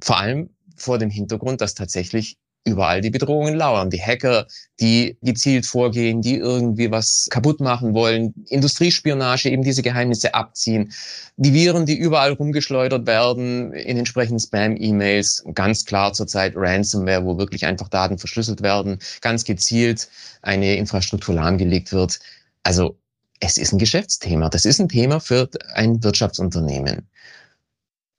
Vor 0.00 0.18
allem 0.18 0.50
vor 0.74 0.98
dem 0.98 1.10
Hintergrund, 1.10 1.60
dass 1.60 1.74
tatsächlich 1.74 2.38
überall 2.64 3.00
die 3.00 3.10
Bedrohungen 3.10 3.54
lauern. 3.54 3.90
Die 3.90 4.00
Hacker, 4.00 4.46
die 4.80 5.16
gezielt 5.22 5.66
vorgehen, 5.66 6.22
die 6.22 6.36
irgendwie 6.36 6.90
was 6.90 7.26
kaputt 7.30 7.60
machen 7.60 7.94
wollen, 7.94 8.34
Industriespionage, 8.48 9.50
eben 9.50 9.62
diese 9.62 9.82
Geheimnisse 9.82 10.34
abziehen, 10.34 10.92
die 11.36 11.52
Viren, 11.52 11.86
die 11.86 11.96
überall 11.96 12.32
rumgeschleudert 12.32 13.06
werden 13.06 13.72
in 13.72 13.98
entsprechenden 13.98 14.38
Spam-E-Mails, 14.38 15.44
ganz 15.54 15.84
klar 15.84 16.12
zurzeit 16.12 16.54
Ransomware, 16.56 17.24
wo 17.24 17.38
wirklich 17.38 17.66
einfach 17.66 17.88
Daten 17.88 18.18
verschlüsselt 18.18 18.62
werden, 18.62 18.98
ganz 19.20 19.44
gezielt 19.44 20.08
eine 20.42 20.76
Infrastruktur 20.76 21.34
lahmgelegt 21.34 21.92
wird. 21.92 22.20
Also 22.62 22.96
es 23.40 23.56
ist 23.56 23.72
ein 23.72 23.78
Geschäftsthema. 23.78 24.48
Das 24.48 24.64
ist 24.64 24.80
ein 24.80 24.88
Thema 24.88 25.18
für 25.18 25.48
ein 25.74 26.02
Wirtschaftsunternehmen. 26.04 27.08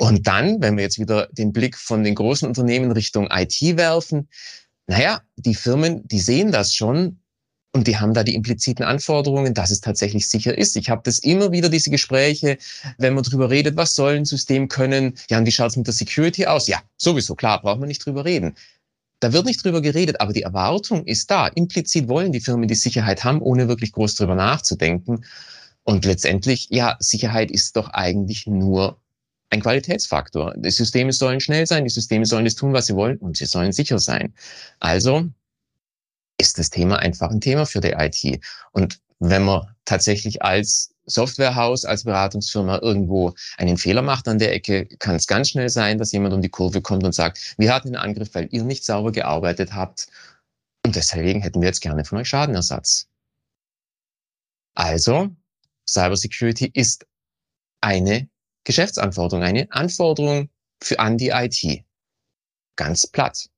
Und 0.04 0.28
dann, 0.28 0.62
wenn 0.62 0.76
wir 0.76 0.84
jetzt 0.84 1.00
wieder 1.00 1.30
den 1.32 1.54
Blick 1.54 1.78
von 1.78 2.04
den 2.04 2.14
großen 2.14 2.46
Unternehmen 2.46 2.92
Richtung 2.92 3.30
IT 3.32 3.62
werfen, 3.78 4.28
naja, 4.86 5.22
die 5.38 5.56
Firmen, 5.56 6.06
die 6.06 6.20
sehen 6.20 6.52
das 6.52 6.76
schon 6.76 7.20
und 7.72 7.88
die 7.88 7.96
haben 7.96 8.14
da 8.14 8.26
die 8.26 8.36
impliziten 8.36 8.84
Anforderungen, 8.84 9.54
dass 9.54 9.72
es 9.72 9.80
tatsächlich 9.80 10.28
sicher 10.28 10.58
ist. 10.58 10.76
Ich 10.76 10.90
habe 10.90 11.04
das 11.06 11.20
immer 11.20 11.54
wieder, 11.54 11.70
diese 11.70 11.90
Gespräche, 11.90 12.58
wenn 12.98 13.14
man 13.14 13.24
drüber 13.24 13.50
redet, 13.50 13.78
was 13.78 13.96
soll 13.96 14.16
ein 14.16 14.26
System 14.26 14.68
können? 14.68 15.14
Ja, 15.30 15.38
und 15.38 15.46
wie 15.46 15.54
schaut's 15.54 15.78
mit 15.78 15.88
der 15.88 15.94
Security 15.94 16.48
aus? 16.48 16.68
Ja, 16.68 16.82
sowieso, 16.98 17.34
klar, 17.34 17.62
braucht 17.62 17.80
man 17.80 17.88
nicht 17.88 18.06
drüber 18.06 18.26
reden. 18.26 18.58
Da 19.22 19.32
wird 19.32 19.46
nicht 19.46 19.64
drüber 19.64 19.82
geredet, 19.82 20.20
aber 20.20 20.34
die 20.34 20.42
Erwartung 20.42 21.06
ist 21.06 21.32
da. 21.32 21.48
Implizit 21.48 22.10
wollen 22.10 22.34
die 22.34 22.42
Firmen 22.42 22.68
die 22.68 22.76
Sicherheit 22.76 23.24
haben, 23.24 23.42
ohne 23.42 23.70
wirklich 23.70 23.94
groß 23.94 24.16
drüber 24.16 24.36
nachzudenken. 24.36 25.24
Und 25.84 26.04
letztendlich, 26.04 26.68
ja, 26.72 26.98
Sicherheit 27.00 27.52
ist 27.52 27.78
doch 27.78 27.88
eigentlich 27.88 28.48
nur 28.48 29.00
ein 29.54 29.62
Qualitätsfaktor. 29.62 30.54
Die 30.58 30.72
Systeme 30.72 31.14
sollen 31.14 31.40
schnell 31.40 31.68
sein, 31.68 31.84
die 31.84 31.90
Systeme 31.90 32.26
sollen 32.26 32.46
das 32.46 32.56
tun, 32.56 32.74
was 32.74 32.88
sie 32.88 32.96
wollen 32.96 33.18
und 33.18 33.38
sie 33.38 33.46
sollen 33.46 33.72
sicher 33.72 34.00
sein. 34.00 34.34
Also 34.80 35.30
ist 36.40 36.58
das 36.58 36.72
Thema 36.72 36.98
einfach 36.98 37.30
ein 37.30 37.40
Thema 37.40 37.66
für 37.66 37.80
die 37.80 37.92
IT. 37.92 38.44
Und 38.72 39.00
wenn 39.20 39.44
man 39.44 39.68
tatsächlich 39.86 40.42
als 40.42 40.94
Softwarehaus, 41.06 41.86
als 41.86 42.04
Beratungsfirma 42.04 42.80
irgendwo 42.80 43.36
einen 43.58 43.78
Fehler 43.78 44.02
macht 44.02 44.28
an 44.28 44.40
der 44.40 44.54
Ecke, 44.54 44.88
kann 44.98 45.16
es 45.16 45.28
ganz 45.28 45.50
schnell 45.50 45.70
sein, 45.70 46.00
dass 46.00 46.12
jemand 46.12 46.34
um 46.34 46.42
die 46.42 46.50
Kurve 46.50 46.82
kommt 46.82 47.04
und 47.04 47.14
sagt, 47.14 47.56
wir 47.58 47.74
hatten 47.74 47.90
einen 47.90 47.98
Angriff, 47.98 48.34
weil 48.34 48.48
ihr 48.52 48.64
nicht 48.64 48.84
sauber 48.84 49.12
gearbeitet 49.12 49.74
habt 49.74 50.08
und 50.86 50.96
deswegen 50.96 51.42
hätten 51.42 51.62
wir 51.62 51.68
jetzt 51.68 51.82
gerne 51.82 52.04
von 52.06 52.18
euch 52.18 52.28
Schadenersatz. 52.28 53.08
Also, 54.76 55.30
Cybersecurity 55.88 56.72
ist 56.74 57.06
eine 57.82 58.28
Geschäftsanforderung, 58.64 59.44
eine 59.44 59.72
Anforderung 59.72 60.50
für 60.82 61.00
an 61.00 61.18
die 61.18 61.30
IT. 61.30 61.84
Ganz 62.76 63.08
platt. 63.08 63.50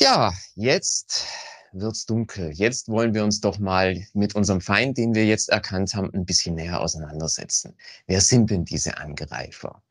Ja, 0.00 0.32
jetzt 0.54 1.26
wird's 1.72 2.06
dunkel. 2.06 2.50
Jetzt 2.52 2.88
wollen 2.88 3.14
wir 3.14 3.24
uns 3.24 3.40
doch 3.40 3.58
mal 3.58 4.04
mit 4.14 4.34
unserem 4.34 4.60
Feind, 4.60 4.98
den 4.98 5.14
wir 5.14 5.24
jetzt 5.24 5.48
erkannt 5.48 5.94
haben, 5.94 6.12
ein 6.12 6.24
bisschen 6.24 6.54
näher 6.54 6.80
auseinandersetzen. 6.80 7.76
Wer 8.06 8.20
sind 8.20 8.50
denn 8.50 8.64
diese 8.64 8.98
Angreifer? 8.98 9.82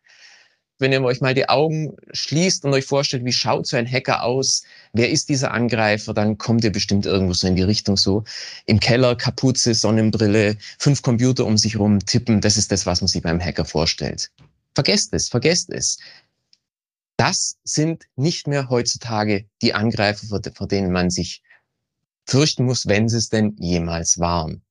Wenn 0.82 0.92
ihr 0.92 1.02
euch 1.04 1.22
mal 1.22 1.34
die 1.34 1.48
Augen 1.48 1.96
schließt 2.12 2.66
und 2.66 2.74
euch 2.74 2.86
vorstellt, 2.86 3.24
wie 3.24 3.32
schaut 3.32 3.68
so 3.68 3.78
ein 3.78 3.90
Hacker 3.90 4.24
aus, 4.24 4.64
wer 4.94 5.10
ist 5.10 5.30
dieser 5.30 5.52
Angreifer, 5.52 6.14
dann 6.14 6.38
kommt 6.38 6.64
ihr 6.64 6.72
bestimmt 6.72 7.06
irgendwo 7.06 7.34
so 7.34 7.48
in 7.48 7.56
die 7.56 7.62
Richtung 7.62 7.98
so 7.98 8.24
im 8.66 8.80
Keller, 8.80 9.16
Kapuze, 9.16 9.74
Sonnenbrille, 9.74 10.58
fünf 10.80 11.02
Computer 11.02 11.46
um 11.46 11.58
sich 11.58 11.78
rum 11.78 12.00
tippen. 12.00 12.42
Das 12.42 12.58
ist 12.58 12.72
das, 12.72 12.86
was 12.86 13.02
man 13.02 13.08
sich 13.08 13.22
beim 13.22 13.40
Hacker 13.40 13.66
vorstellt. 13.66 14.32
Vergesst 14.76 15.14
es, 15.14 15.30
vergesst 15.30 15.70
es. 15.70 15.98
Das 17.18 17.58
sind 17.64 18.06
nicht 18.16 18.48
mehr 18.48 18.70
heutzutage 18.70 19.46
die 19.62 19.74
Angreifer, 19.74 20.42
vor 20.56 20.68
denen 20.68 20.92
man 20.92 21.10
sich 21.12 21.44
fürchten 22.26 22.66
muss, 22.66 22.88
wenn 22.88 23.08
sie 23.10 23.18
es 23.18 23.30
denn 23.30 23.56
jemals 23.60 24.18
waren. 24.18 24.64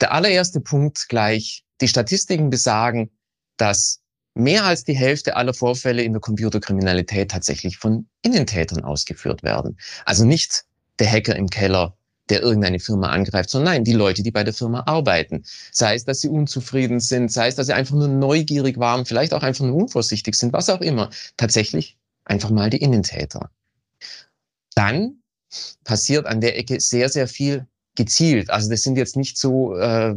Der 0.00 0.12
allererste 0.12 0.60
Punkt 0.60 1.08
gleich. 1.08 1.64
Die 1.80 1.88
Statistiken 1.88 2.50
besagen, 2.50 3.10
dass 3.56 4.00
mehr 4.38 4.64
als 4.64 4.84
die 4.84 4.96
Hälfte 4.96 5.36
aller 5.36 5.52
Vorfälle 5.52 6.02
in 6.02 6.12
der 6.12 6.20
Computerkriminalität 6.20 7.30
tatsächlich 7.30 7.78
von 7.78 8.08
Innentätern 8.22 8.84
ausgeführt 8.84 9.42
werden. 9.42 9.76
Also 10.04 10.24
nicht 10.24 10.64
der 10.98 11.10
Hacker 11.10 11.36
im 11.36 11.48
Keller, 11.48 11.96
der 12.28 12.42
irgendeine 12.42 12.78
Firma 12.78 13.08
angreift, 13.08 13.50
sondern 13.50 13.74
nein, 13.74 13.84
die 13.84 13.92
Leute, 13.92 14.22
die 14.22 14.30
bei 14.30 14.44
der 14.44 14.54
Firma 14.54 14.82
arbeiten. 14.86 15.44
Sei 15.72 15.94
es, 15.94 16.04
dass 16.04 16.20
sie 16.20 16.28
unzufrieden 16.28 17.00
sind, 17.00 17.32
sei 17.32 17.48
es, 17.48 17.56
dass 17.56 17.66
sie 17.66 17.72
einfach 17.72 17.94
nur 17.94 18.08
neugierig 18.08 18.78
waren, 18.78 19.06
vielleicht 19.06 19.32
auch 19.32 19.42
einfach 19.42 19.64
nur 19.64 19.76
unvorsichtig 19.76 20.34
sind, 20.34 20.52
was 20.52 20.68
auch 20.68 20.80
immer. 20.80 21.10
Tatsächlich 21.36 21.96
einfach 22.24 22.50
mal 22.50 22.70
die 22.70 22.78
Innentäter. 22.78 23.50
Dann 24.74 25.22
passiert 25.84 26.26
an 26.26 26.40
der 26.40 26.58
Ecke 26.58 26.80
sehr, 26.80 27.08
sehr 27.08 27.26
viel 27.26 27.66
gezielt. 27.96 28.50
Also 28.50 28.70
das 28.70 28.82
sind 28.82 28.96
jetzt 28.96 29.16
nicht 29.16 29.38
so 29.38 29.76
äh, 29.76 30.14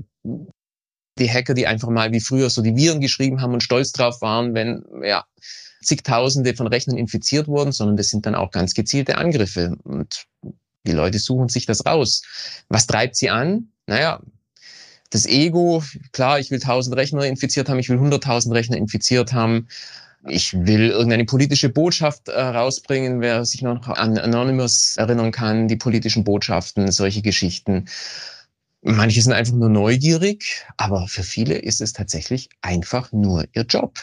die 1.17 1.29
Hacker, 1.29 1.53
die 1.53 1.67
einfach 1.67 1.89
mal 1.89 2.11
wie 2.11 2.21
früher 2.21 2.49
so 2.49 2.61
die 2.61 2.75
Viren 2.75 3.01
geschrieben 3.01 3.41
haben 3.41 3.53
und 3.53 3.63
stolz 3.63 3.91
drauf 3.91 4.21
waren, 4.21 4.53
wenn 4.53 4.83
ja 5.03 5.25
zigtausende 5.83 6.55
von 6.55 6.67
Rechnern 6.67 6.97
infiziert 6.97 7.47
wurden, 7.47 7.71
sondern 7.71 7.97
das 7.97 8.09
sind 8.09 8.25
dann 8.25 8.35
auch 8.35 8.51
ganz 8.51 8.73
gezielte 8.73 9.17
Angriffe. 9.17 9.75
Und 9.83 10.25
die 10.85 10.91
Leute 10.91 11.19
suchen 11.19 11.49
sich 11.49 11.65
das 11.65 11.85
raus. 11.85 12.21
Was 12.69 12.87
treibt 12.87 13.15
sie 13.15 13.29
an? 13.29 13.69
Naja, 13.87 14.21
das 15.09 15.25
Ego, 15.25 15.83
klar, 16.13 16.39
ich 16.39 16.51
will 16.51 16.59
tausend 16.59 16.95
Rechner 16.95 17.25
infiziert 17.25 17.67
haben, 17.67 17.79
ich 17.79 17.89
will 17.89 17.99
hunderttausend 17.99 18.55
Rechner 18.55 18.77
infiziert 18.77 19.33
haben. 19.33 19.67
Ich 20.27 20.53
will 20.53 20.91
irgendeine 20.91 21.25
politische 21.25 21.69
Botschaft 21.69 22.29
äh, 22.29 22.39
rausbringen, 22.39 23.21
wer 23.21 23.43
sich 23.43 23.63
noch 23.63 23.87
an 23.87 24.19
Anonymous 24.19 24.95
erinnern 24.97 25.31
kann, 25.31 25.67
die 25.67 25.77
politischen 25.77 26.23
Botschaften, 26.23 26.91
solche 26.91 27.23
Geschichten. 27.23 27.85
Manche 28.81 29.21
sind 29.21 29.33
einfach 29.33 29.53
nur 29.53 29.69
neugierig, 29.69 30.65
aber 30.77 31.07
für 31.07 31.23
viele 31.23 31.55
ist 31.55 31.81
es 31.81 31.93
tatsächlich 31.93 32.49
einfach 32.61 33.11
nur 33.11 33.45
ihr 33.53 33.63
Job. 33.63 33.99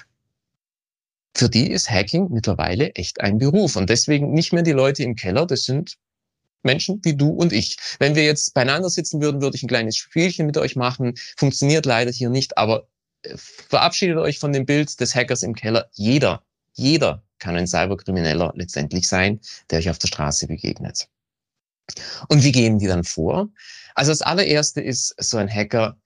Für 1.35 1.49
die 1.49 1.71
ist 1.71 1.91
Hacking 1.91 2.29
mittlerweile 2.31 2.95
echt 2.95 3.21
ein 3.21 3.39
Beruf 3.39 3.77
und 3.77 3.91
deswegen 3.91 4.33
nicht 4.33 4.53
mehr 4.53 4.63
die 4.63 4.73
Leute 4.73 5.03
im 5.03 5.17
Keller, 5.17 5.47
das 5.47 5.65
sind 5.65 5.99
Menschen 6.63 7.01
wie 7.05 7.17
du 7.17 7.29
und 7.31 7.53
ich. 7.53 7.77
Wenn 7.99 8.15
wir 8.15 8.25
jetzt 8.25 8.55
beieinander 8.55 8.91
sitzen 8.91 9.21
würden, 9.21 9.41
würde 9.41 9.57
ich 9.57 9.63
ein 9.63 9.69
kleines 9.69 9.97
Spielchen 9.97 10.47
mit 10.47 10.57
euch 10.57 10.77
machen. 10.77 11.15
Funktioniert 11.37 11.87
leider 11.87 12.11
hier 12.11 12.31
nicht, 12.31 12.59
aber 12.59 12.89
äh, 13.23 13.37
verabschiedet 13.37 14.19
euch 14.19 14.39
von 14.39 14.53
dem 14.53 14.67
Bild 14.67 15.01
des 15.01 15.15
Hackers 15.15 15.43
im 15.43 15.55
Keller. 15.55 15.89
Jeder, 15.93 16.43
jeder 16.75 17.23
kann 17.39 17.57
ein 17.57 17.67
Cyberkrimineller 17.67 18.53
letztendlich 18.57 19.09
sein, 19.09 19.41
der 19.71 19.79
euch 19.79 19.91
auf 19.91 19.99
der 19.99 20.09
Straße 20.09 20.47
begegnet. 20.47 21.09
Und 22.29 22.43
wie 22.43 22.53
gehen 22.53 22.79
die 22.79 22.87
dann 22.87 23.05
vor? 23.05 23.49
Also 23.99 24.12
das 24.12 24.23
allererste 24.23 24.81
ist 24.81 25.12
so 25.19 25.38
ein 25.38 25.52
Hacker, 25.52 25.97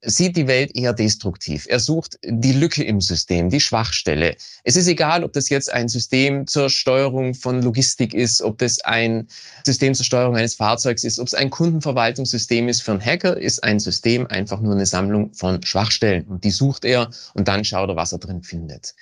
sieht 0.00 0.36
die 0.36 0.46
Welt 0.46 0.76
eher 0.76 0.92
destruktiv. 0.92 1.66
Er 1.68 1.80
sucht 1.80 2.20
die 2.22 2.52
Lücke 2.52 2.84
im 2.84 3.00
System, 3.00 3.50
die 3.50 3.58
Schwachstelle. 3.58 4.36
Es 4.62 4.76
ist 4.76 4.86
egal, 4.86 5.24
ob 5.24 5.32
das 5.32 5.48
jetzt 5.48 5.72
ein 5.72 5.88
System 5.88 6.46
zur 6.46 6.70
Steuerung 6.70 7.34
von 7.34 7.62
Logistik 7.62 8.14
ist, 8.14 8.42
ob 8.42 8.58
das 8.58 8.80
ein 8.82 9.26
System 9.66 9.92
zur 9.94 10.06
Steuerung 10.06 10.36
eines 10.36 10.54
Fahrzeugs 10.54 11.02
ist, 11.02 11.18
ob 11.18 11.26
es 11.26 11.34
ein 11.34 11.50
Kundenverwaltungssystem 11.50 12.68
ist. 12.68 12.82
Für 12.82 12.92
einen 12.92 13.04
Hacker 13.04 13.36
ist 13.36 13.64
ein 13.64 13.80
System 13.80 14.28
einfach 14.28 14.60
nur 14.60 14.74
eine 14.74 14.86
Sammlung 14.86 15.34
von 15.34 15.64
Schwachstellen. 15.64 16.28
Und 16.28 16.44
die 16.44 16.52
sucht 16.52 16.84
er 16.84 17.10
und 17.34 17.48
dann 17.48 17.64
schaut 17.64 17.88
er, 17.88 17.96
was 17.96 18.12
er 18.12 18.18
drin 18.18 18.44
findet. 18.44 18.94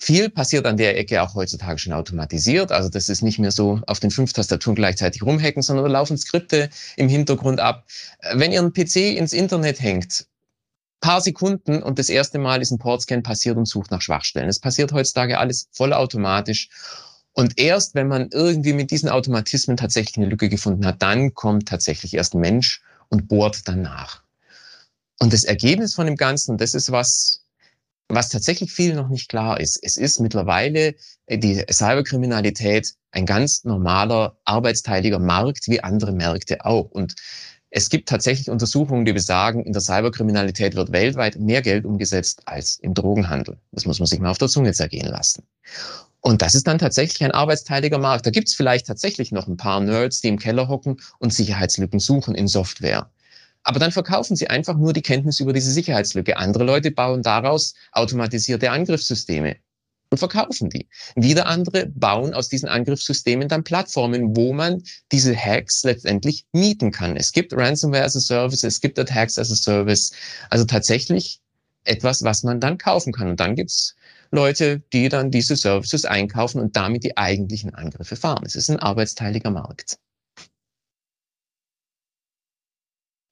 Viel 0.00 0.30
passiert 0.30 0.64
an 0.64 0.76
der 0.76 0.96
Ecke 0.96 1.22
auch 1.22 1.34
heutzutage 1.34 1.78
schon 1.78 1.92
automatisiert. 1.92 2.70
Also 2.70 2.88
das 2.88 3.08
ist 3.08 3.22
nicht 3.22 3.40
mehr 3.40 3.50
so 3.50 3.80
auf 3.86 3.98
den 3.98 4.12
fünf 4.12 4.32
Tastaturen 4.32 4.76
gleichzeitig 4.76 5.22
rumhacken, 5.22 5.62
sondern 5.62 5.86
da 5.86 5.90
laufen 5.90 6.16
Skripte 6.16 6.70
im 6.96 7.08
Hintergrund 7.08 7.58
ab. 7.58 7.84
Wenn 8.32 8.52
ihr 8.52 8.60
einen 8.60 8.72
PC 8.72 9.16
ins 9.16 9.32
Internet 9.32 9.80
hängt, 9.80 10.26
paar 11.00 11.20
Sekunden 11.20 11.82
und 11.82 11.98
das 11.98 12.08
erste 12.08 12.38
Mal 12.38 12.62
ist 12.62 12.70
ein 12.70 12.78
Portscan 12.78 13.22
passiert 13.22 13.56
und 13.56 13.66
sucht 13.66 13.90
nach 13.90 14.02
Schwachstellen. 14.02 14.48
Es 14.48 14.60
passiert 14.60 14.92
heutzutage 14.92 15.38
alles 15.38 15.68
vollautomatisch. 15.72 16.68
Und 17.32 17.58
erst 17.58 17.94
wenn 17.94 18.08
man 18.08 18.28
irgendwie 18.32 18.72
mit 18.72 18.90
diesen 18.90 19.08
Automatismen 19.08 19.76
tatsächlich 19.76 20.16
eine 20.16 20.26
Lücke 20.26 20.48
gefunden 20.48 20.86
hat, 20.86 21.02
dann 21.02 21.34
kommt 21.34 21.68
tatsächlich 21.68 22.14
erst 22.14 22.34
ein 22.34 22.40
Mensch 22.40 22.82
und 23.08 23.28
bohrt 23.28 23.66
danach. 23.66 24.22
Und 25.20 25.32
das 25.32 25.44
Ergebnis 25.44 25.94
von 25.94 26.06
dem 26.06 26.16
Ganzen, 26.16 26.58
das 26.58 26.74
ist 26.74 26.90
was, 26.92 27.42
was 28.08 28.28
tatsächlich 28.28 28.72
viel 28.72 28.94
noch 28.94 29.08
nicht 29.08 29.28
klar 29.28 29.60
ist. 29.60 29.78
Es 29.82 29.96
ist 29.96 30.20
mittlerweile 30.20 30.94
äh, 31.26 31.38
die 31.38 31.64
Cyberkriminalität 31.70 32.94
ein 33.10 33.26
ganz 33.26 33.64
normaler 33.64 34.38
arbeitsteiliger 34.44 35.18
Markt 35.18 35.68
wie 35.68 35.82
andere 35.82 36.12
Märkte 36.12 36.64
auch. 36.64 36.90
Und 36.90 37.14
es 37.70 37.90
gibt 37.90 38.08
tatsächlich 38.08 38.48
Untersuchungen, 38.48 39.04
die 39.04 39.12
besagen, 39.12 39.62
in 39.62 39.72
der 39.72 39.82
Cyberkriminalität 39.82 40.74
wird 40.74 40.90
weltweit 40.92 41.38
mehr 41.38 41.60
Geld 41.60 41.84
umgesetzt 41.84 42.42
als 42.46 42.76
im 42.76 42.94
Drogenhandel. 42.94 43.58
Das 43.72 43.84
muss 43.84 43.98
man 43.98 44.06
sich 44.06 44.20
mal 44.20 44.30
auf 44.30 44.38
der 44.38 44.48
Zunge 44.48 44.72
zergehen 44.72 45.08
lassen. 45.08 45.46
Und 46.20 46.42
das 46.42 46.54
ist 46.54 46.66
dann 46.66 46.78
tatsächlich 46.78 47.22
ein 47.22 47.30
arbeitsteiliger 47.30 47.98
Markt. 47.98 48.26
Da 48.26 48.30
gibt 48.30 48.48
es 48.48 48.54
vielleicht 48.54 48.86
tatsächlich 48.86 49.32
noch 49.32 49.46
ein 49.46 49.56
paar 49.56 49.80
Nerds, 49.80 50.20
die 50.20 50.28
im 50.28 50.38
Keller 50.38 50.68
hocken 50.68 50.96
und 51.18 51.32
Sicherheitslücken 51.32 52.00
suchen 52.00 52.34
in 52.34 52.48
Software. 52.48 53.10
Aber 53.68 53.78
dann 53.78 53.92
verkaufen 53.92 54.34
sie 54.34 54.48
einfach 54.48 54.78
nur 54.78 54.94
die 54.94 55.02
Kenntnis 55.02 55.40
über 55.40 55.52
diese 55.52 55.70
Sicherheitslücke. 55.70 56.38
Andere 56.38 56.64
Leute 56.64 56.90
bauen 56.90 57.22
daraus 57.22 57.74
automatisierte 57.92 58.70
Angriffssysteme 58.70 59.56
und 60.08 60.16
verkaufen 60.16 60.70
die. 60.70 60.88
Wieder 61.16 61.44
andere 61.44 61.84
bauen 61.84 62.32
aus 62.32 62.48
diesen 62.48 62.70
Angriffssystemen 62.70 63.46
dann 63.46 63.64
Plattformen, 63.64 64.34
wo 64.34 64.54
man 64.54 64.82
diese 65.12 65.36
Hacks 65.36 65.84
letztendlich 65.84 66.46
mieten 66.52 66.92
kann. 66.92 67.14
Es 67.14 67.30
gibt 67.30 67.52
Ransomware 67.52 68.04
as 68.04 68.16
a 68.16 68.20
Service, 68.20 68.64
es 68.64 68.80
gibt 68.80 68.98
Attacks 68.98 69.38
as 69.38 69.52
a 69.52 69.54
Service. 69.54 70.12
Also 70.48 70.64
tatsächlich 70.64 71.42
etwas, 71.84 72.24
was 72.24 72.44
man 72.44 72.60
dann 72.60 72.78
kaufen 72.78 73.12
kann. 73.12 73.28
Und 73.28 73.38
dann 73.38 73.54
gibt's 73.54 73.96
Leute, 74.30 74.80
die 74.94 75.10
dann 75.10 75.30
diese 75.30 75.56
Services 75.56 76.06
einkaufen 76.06 76.58
und 76.58 76.74
damit 76.74 77.04
die 77.04 77.18
eigentlichen 77.18 77.74
Angriffe 77.74 78.16
fahren. 78.16 78.46
Es 78.46 78.54
ist 78.54 78.70
ein 78.70 78.78
arbeitsteiliger 78.78 79.50
Markt. 79.50 79.98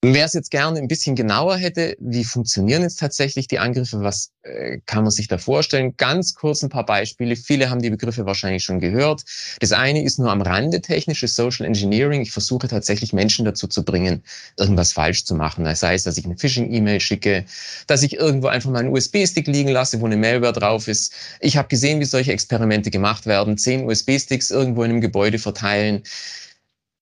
Wer 0.09 0.27
es 0.27 0.35
jetzt 0.35 0.53
gerne 0.53 0.79
ein 0.79 0.87
bisschen 0.87 1.17
genauer 1.17 1.57
hätte, 1.57 1.97
wie 1.99 2.23
funktionieren 2.23 2.83
jetzt 2.83 3.01
tatsächlich 3.01 3.49
die 3.49 3.59
Angriffe, 3.59 4.03
was 4.03 4.31
äh, 4.43 4.79
kann 4.87 5.03
man 5.03 5.11
sich 5.11 5.27
da 5.27 5.37
vorstellen? 5.37 5.95
Ganz 5.97 6.37
kurz 6.37 6.63
ein 6.63 6.69
paar 6.69 6.87
Beispiele. 6.87 7.35
Viele 7.35 7.71
haben 7.71 7.83
die 7.83 7.91
Begriffe 7.91 8.25
wahrscheinlich 8.25 8.63
schon 8.63 8.79
gehört. 8.79 9.25
Das 9.59 9.73
eine 9.73 10.05
ist 10.05 10.21
nur 10.21 10.31
am 10.31 10.43
Rande 10.43 10.81
technisches 10.81 11.35
Social 11.35 11.67
Engineering. 11.67 12.21
Ich 12.21 12.31
versuche 12.31 12.69
tatsächlich 12.69 13.13
Menschen 13.13 13.45
dazu 13.45 13.67
zu 13.67 13.85
bringen, 13.85 14.23
irgendwas 14.57 14.93
falsch 14.93 15.25
zu 15.25 15.35
machen. 15.35 15.65
Das 15.65 15.83
heißt, 15.83 16.07
dass 16.07 16.19
ich 16.19 16.25
eine 16.25 16.39
Phishing-E-Mail 16.39 17.01
schicke, 17.01 17.45
dass 17.89 18.05
ich 18.05 18.15
irgendwo 18.15 18.47
einfach 18.47 18.71
mal 18.71 18.79
einen 18.79 18.93
USB-Stick 18.93 19.49
liegen 19.49 19.71
lasse, 19.71 20.01
wo 20.01 20.07
eine 20.07 20.17
Malware 20.17 20.53
drauf 20.53 20.87
ist. 20.87 21.15
Ich 21.41 21.57
habe 21.57 21.67
gesehen, 21.67 21.99
wie 21.99 22.05
solche 22.05 22.31
Experimente 22.31 22.93
gemacht 22.93 23.27
werden. 23.27 23.59
Zehn 23.59 23.85
USB-Sticks 23.85 24.53
irgendwo 24.53 24.85
in 24.85 24.91
einem 24.91 25.01
Gebäude 25.01 25.41
verteilen 25.41 26.05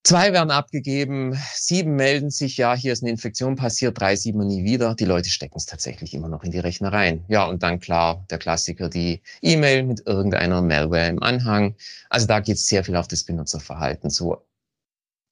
Zwei 0.06 0.34
werden 0.34 0.50
abgegeben, 0.50 1.34
sieben 1.54 1.96
melden 1.96 2.28
sich, 2.28 2.58
ja, 2.58 2.74
hier 2.74 2.92
ist 2.92 3.02
eine 3.02 3.10
Infektion 3.10 3.56
passiert, 3.56 3.98
drei 3.98 4.16
sieht 4.16 4.34
man 4.36 4.48
nie 4.48 4.62
wieder. 4.62 4.94
Die 4.94 5.06
Leute 5.06 5.30
stecken 5.30 5.56
es 5.56 5.64
tatsächlich 5.64 6.12
immer 6.12 6.28
noch 6.28 6.44
in 6.44 6.50
die 6.50 6.58
Rechner 6.58 6.92
rein. 6.92 7.24
Ja, 7.28 7.46
und 7.46 7.62
dann 7.62 7.80
klar, 7.80 8.22
der 8.28 8.36
Klassiker, 8.36 8.90
die 8.90 9.22
E-Mail 9.40 9.82
mit 9.84 10.02
irgendeiner 10.06 10.60
Malware 10.60 11.08
im 11.08 11.22
Anhang. 11.22 11.74
Also 12.10 12.26
da 12.26 12.40
geht 12.40 12.56
es 12.56 12.68
sehr 12.68 12.84
viel 12.84 12.96
auf 12.96 13.08
das 13.08 13.24
Benutzerverhalten 13.24 14.10
zu. 14.10 14.36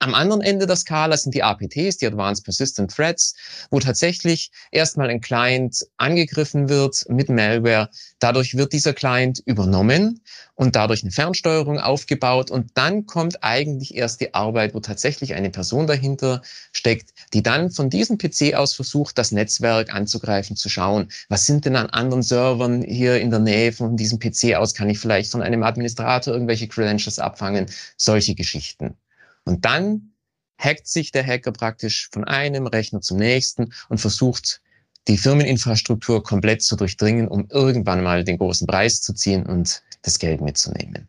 Am 0.03 0.15
anderen 0.15 0.41
Ende 0.41 0.67
der 0.67 0.75
Skala 0.75 1.17
sind 1.17 1.33
die 1.33 1.45
APTs, 1.45 1.99
die 1.99 2.09
Advanced 2.09 2.43
Persistent 2.43 2.93
Threats, 2.93 3.37
wo 3.71 3.79
tatsächlich 3.79 4.51
erstmal 4.73 5.09
ein 5.09 5.21
Client 5.21 5.87
angegriffen 5.97 6.69
wird 6.69 7.05
mit 7.09 7.29
Malware. 7.29 7.89
Dadurch 8.19 8.57
wird 8.57 8.73
dieser 8.73 8.95
Client 8.95 9.41
übernommen 9.47 10.21
und 10.57 10.75
dadurch 10.75 11.05
eine 11.05 11.13
Fernsteuerung 11.13 11.79
aufgebaut. 11.79 12.51
Und 12.51 12.73
dann 12.75 13.07
kommt 13.07 13.45
eigentlich 13.45 13.95
erst 13.95 14.21
die 14.21 14.35
Arbeit, 14.35 14.75
wo 14.75 14.81
tatsächlich 14.81 15.35
eine 15.35 15.51
Person 15.51 15.87
dahinter 15.87 16.43
steckt, 16.73 17.11
die 17.33 17.45
dann 17.45 17.71
von 17.71 17.89
diesem 17.89 18.19
PC 18.19 18.55
aus 18.55 18.75
versucht, 18.75 19.19
das 19.19 19.31
Netzwerk 19.31 19.95
anzugreifen, 19.95 20.57
zu 20.57 20.69
schauen, 20.69 21.13
was 21.29 21.47
sind 21.47 21.65
denn 21.65 21.77
an 21.77 21.91
anderen 21.91 22.25
Servern 22.25 22.83
hier 22.83 23.21
in 23.21 23.31
der 23.31 23.39
Nähe 23.39 23.71
von 23.71 23.97
diesem 23.97 24.19
PC 24.19 24.57
aus? 24.57 24.75
Kann 24.75 24.91
ich 24.91 24.99
vielleicht 24.99 25.31
von 25.31 25.43
einem 25.43 25.63
Administrator 25.63 26.35
irgendwelche 26.35 26.67
Credentials 26.67 27.21
abfangen? 27.21 27.67
Solche 27.97 28.35
Geschichten. 28.35 28.97
Und 29.45 29.65
dann 29.65 30.13
hackt 30.59 30.87
sich 30.87 31.11
der 31.11 31.27
Hacker 31.27 31.53
praktisch 31.53 32.09
von 32.13 32.25
einem 32.25 32.67
Rechner 32.67 33.01
zum 33.01 33.19
nächsten 33.19 33.73
und 33.89 33.99
versucht, 33.99 34.61
die 35.09 35.19
Firmeninfrastruktur 35.19 36.23
komplett 36.23 36.63
zu 36.63 36.77
durchdringen, 36.77 37.27
um 37.27 37.49
irgendwann 37.51 38.03
mal 38.03 38.23
den 38.23 38.39
großen 38.39 38.67
Preis 38.67 39.01
zu 39.01 39.13
ziehen 39.13 39.45
und 39.45 39.83
das 40.03 40.19
Geld 40.19 40.41
mitzunehmen. 40.41 41.09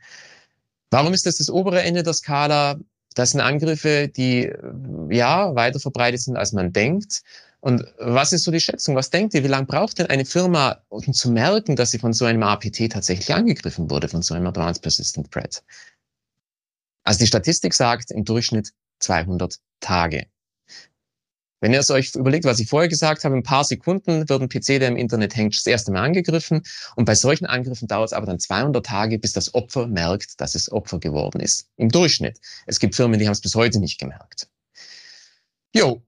Warum 0.89 1.13
ist 1.13 1.25
das 1.25 1.37
das 1.37 1.49
obere 1.49 1.81
Ende 1.83 2.03
der 2.03 2.13
Skala? 2.13 2.79
Das 3.15 3.31
sind 3.31 3.41
Angriffe, 3.41 4.07
die 4.07 4.51
ja 5.09 5.53
weiter 5.53 5.79
verbreitet 5.79 6.21
sind, 6.21 6.37
als 6.37 6.53
man 6.53 6.73
denkt. 6.73 7.21
Und 7.59 7.85
was 7.99 8.33
ist 8.33 8.43
so 8.43 8.51
die 8.51 8.59
Schätzung? 8.59 8.95
Was 8.95 9.09
denkt 9.09 9.33
ihr? 9.35 9.43
Wie 9.43 9.47
lange 9.47 9.67
braucht 9.67 9.99
denn 9.99 10.07
eine 10.07 10.25
Firma, 10.25 10.81
um 10.89 11.13
zu 11.13 11.31
merken, 11.31 11.75
dass 11.75 11.91
sie 11.91 11.99
von 11.99 12.11
so 12.11 12.25
einem 12.25 12.43
APT 12.43 12.91
tatsächlich 12.91 13.33
angegriffen 13.33 13.89
wurde, 13.89 14.09
von 14.09 14.21
so 14.21 14.33
einem 14.33 14.47
Advanced 14.47 14.81
Persistent 14.81 15.31
Threat? 15.31 15.63
Also 17.03 17.19
die 17.19 17.27
Statistik 17.27 17.73
sagt 17.73 18.11
im 18.11 18.23
Durchschnitt 18.23 18.71
200 18.99 19.59
Tage. 19.79 20.27
Wenn 21.63 21.71
ihr 21.71 21.79
es 21.79 21.89
euch 21.91 22.13
überlegt, 22.15 22.43
was 22.43 22.59
ich 22.59 22.67
vorher 22.67 22.89
gesagt 22.89 23.23
habe, 23.23 23.35
ein 23.35 23.43
paar 23.43 23.63
Sekunden 23.63 24.27
wird 24.27 24.41
ein 24.41 24.49
PC, 24.49 24.79
der 24.79 24.89
im 24.89 24.97
Internet 24.97 25.33
hängt, 25.37 25.55
das 25.55 25.65
erste 25.65 25.93
Mal 25.93 26.03
angegriffen. 26.03 26.61
Und 26.97 27.05
bei 27.05 27.15
solchen 27.15 27.45
Angriffen 27.45 27.87
dauert 27.87 28.09
es 28.09 28.13
aber 28.13 28.25
dann 28.25 28.37
200 28.37 28.85
Tage, 28.85 29.17
bis 29.17 29.31
das 29.31 29.53
Opfer 29.53 29.87
merkt, 29.87 30.41
dass 30.41 30.55
es 30.55 30.69
Opfer 30.69 30.99
geworden 30.99 31.39
ist. 31.39 31.69
Im 31.77 31.87
Durchschnitt. 31.87 32.37
Es 32.65 32.79
gibt 32.79 32.95
Firmen, 32.95 33.17
die 33.17 33.27
haben 33.27 33.31
es 33.31 33.39
bis 33.39 33.55
heute 33.55 33.79
nicht 33.79 33.97
gemerkt. 33.97 34.49
Jo, 35.73 36.03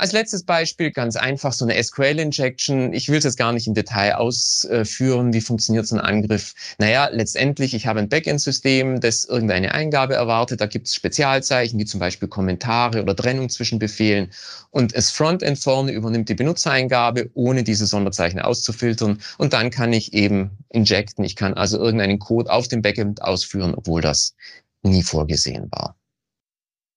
als 0.00 0.12
letztes 0.12 0.44
Beispiel 0.44 0.92
ganz 0.92 1.16
einfach 1.16 1.52
so 1.52 1.66
eine 1.66 1.80
SQL-Injection. 1.82 2.94
Ich 2.94 3.10
will 3.10 3.18
es 3.18 3.24
jetzt 3.24 3.36
gar 3.36 3.52
nicht 3.52 3.66
im 3.66 3.74
Detail 3.74 4.14
ausführen. 4.14 5.34
Wie 5.34 5.42
funktioniert 5.42 5.86
so 5.86 5.96
ein 5.96 6.00
Angriff? 6.00 6.54
Naja, 6.78 7.10
letztendlich, 7.12 7.74
ich 7.74 7.86
habe 7.86 8.00
ein 8.00 8.08
Backend-System, 8.08 9.00
das 9.00 9.24
irgendeine 9.24 9.74
Eingabe 9.74 10.14
erwartet. 10.14 10.62
Da 10.62 10.66
gibt 10.66 10.86
es 10.86 10.94
Spezialzeichen, 10.94 11.78
wie 11.78 11.84
zum 11.84 12.00
Beispiel 12.00 12.28
Kommentare 12.28 13.02
oder 13.02 13.14
Trennung 13.14 13.50
zwischen 13.50 13.78
Befehlen. 13.78 14.30
Und 14.70 14.96
das 14.96 15.10
Frontend 15.10 15.58
vorne 15.58 15.92
übernimmt 15.92 16.30
die 16.30 16.34
Benutzereingabe, 16.34 17.28
ohne 17.34 17.62
diese 17.62 17.84
Sonderzeichen 17.84 18.40
auszufiltern. 18.40 19.20
Und 19.36 19.52
dann 19.52 19.70
kann 19.70 19.92
ich 19.92 20.14
eben 20.14 20.56
injecten. 20.70 21.24
Ich 21.24 21.36
kann 21.36 21.52
also 21.52 21.76
irgendeinen 21.76 22.18
Code 22.18 22.50
auf 22.50 22.68
dem 22.68 22.80
Backend 22.80 23.20
ausführen, 23.20 23.74
obwohl 23.74 24.00
das 24.00 24.34
nie 24.82 25.02
vorgesehen 25.02 25.70
war. 25.70 25.94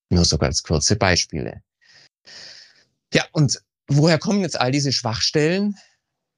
Nur 0.09 0.23
so 0.23 0.37
ganz 0.37 0.63
kurze 0.63 0.95
Beispiele. 0.95 1.61
Ja, 3.13 3.23
und 3.31 3.61
woher 3.87 4.17
kommen 4.17 4.41
jetzt 4.41 4.59
all 4.59 4.71
diese 4.71 4.91
Schwachstellen, 4.91 5.75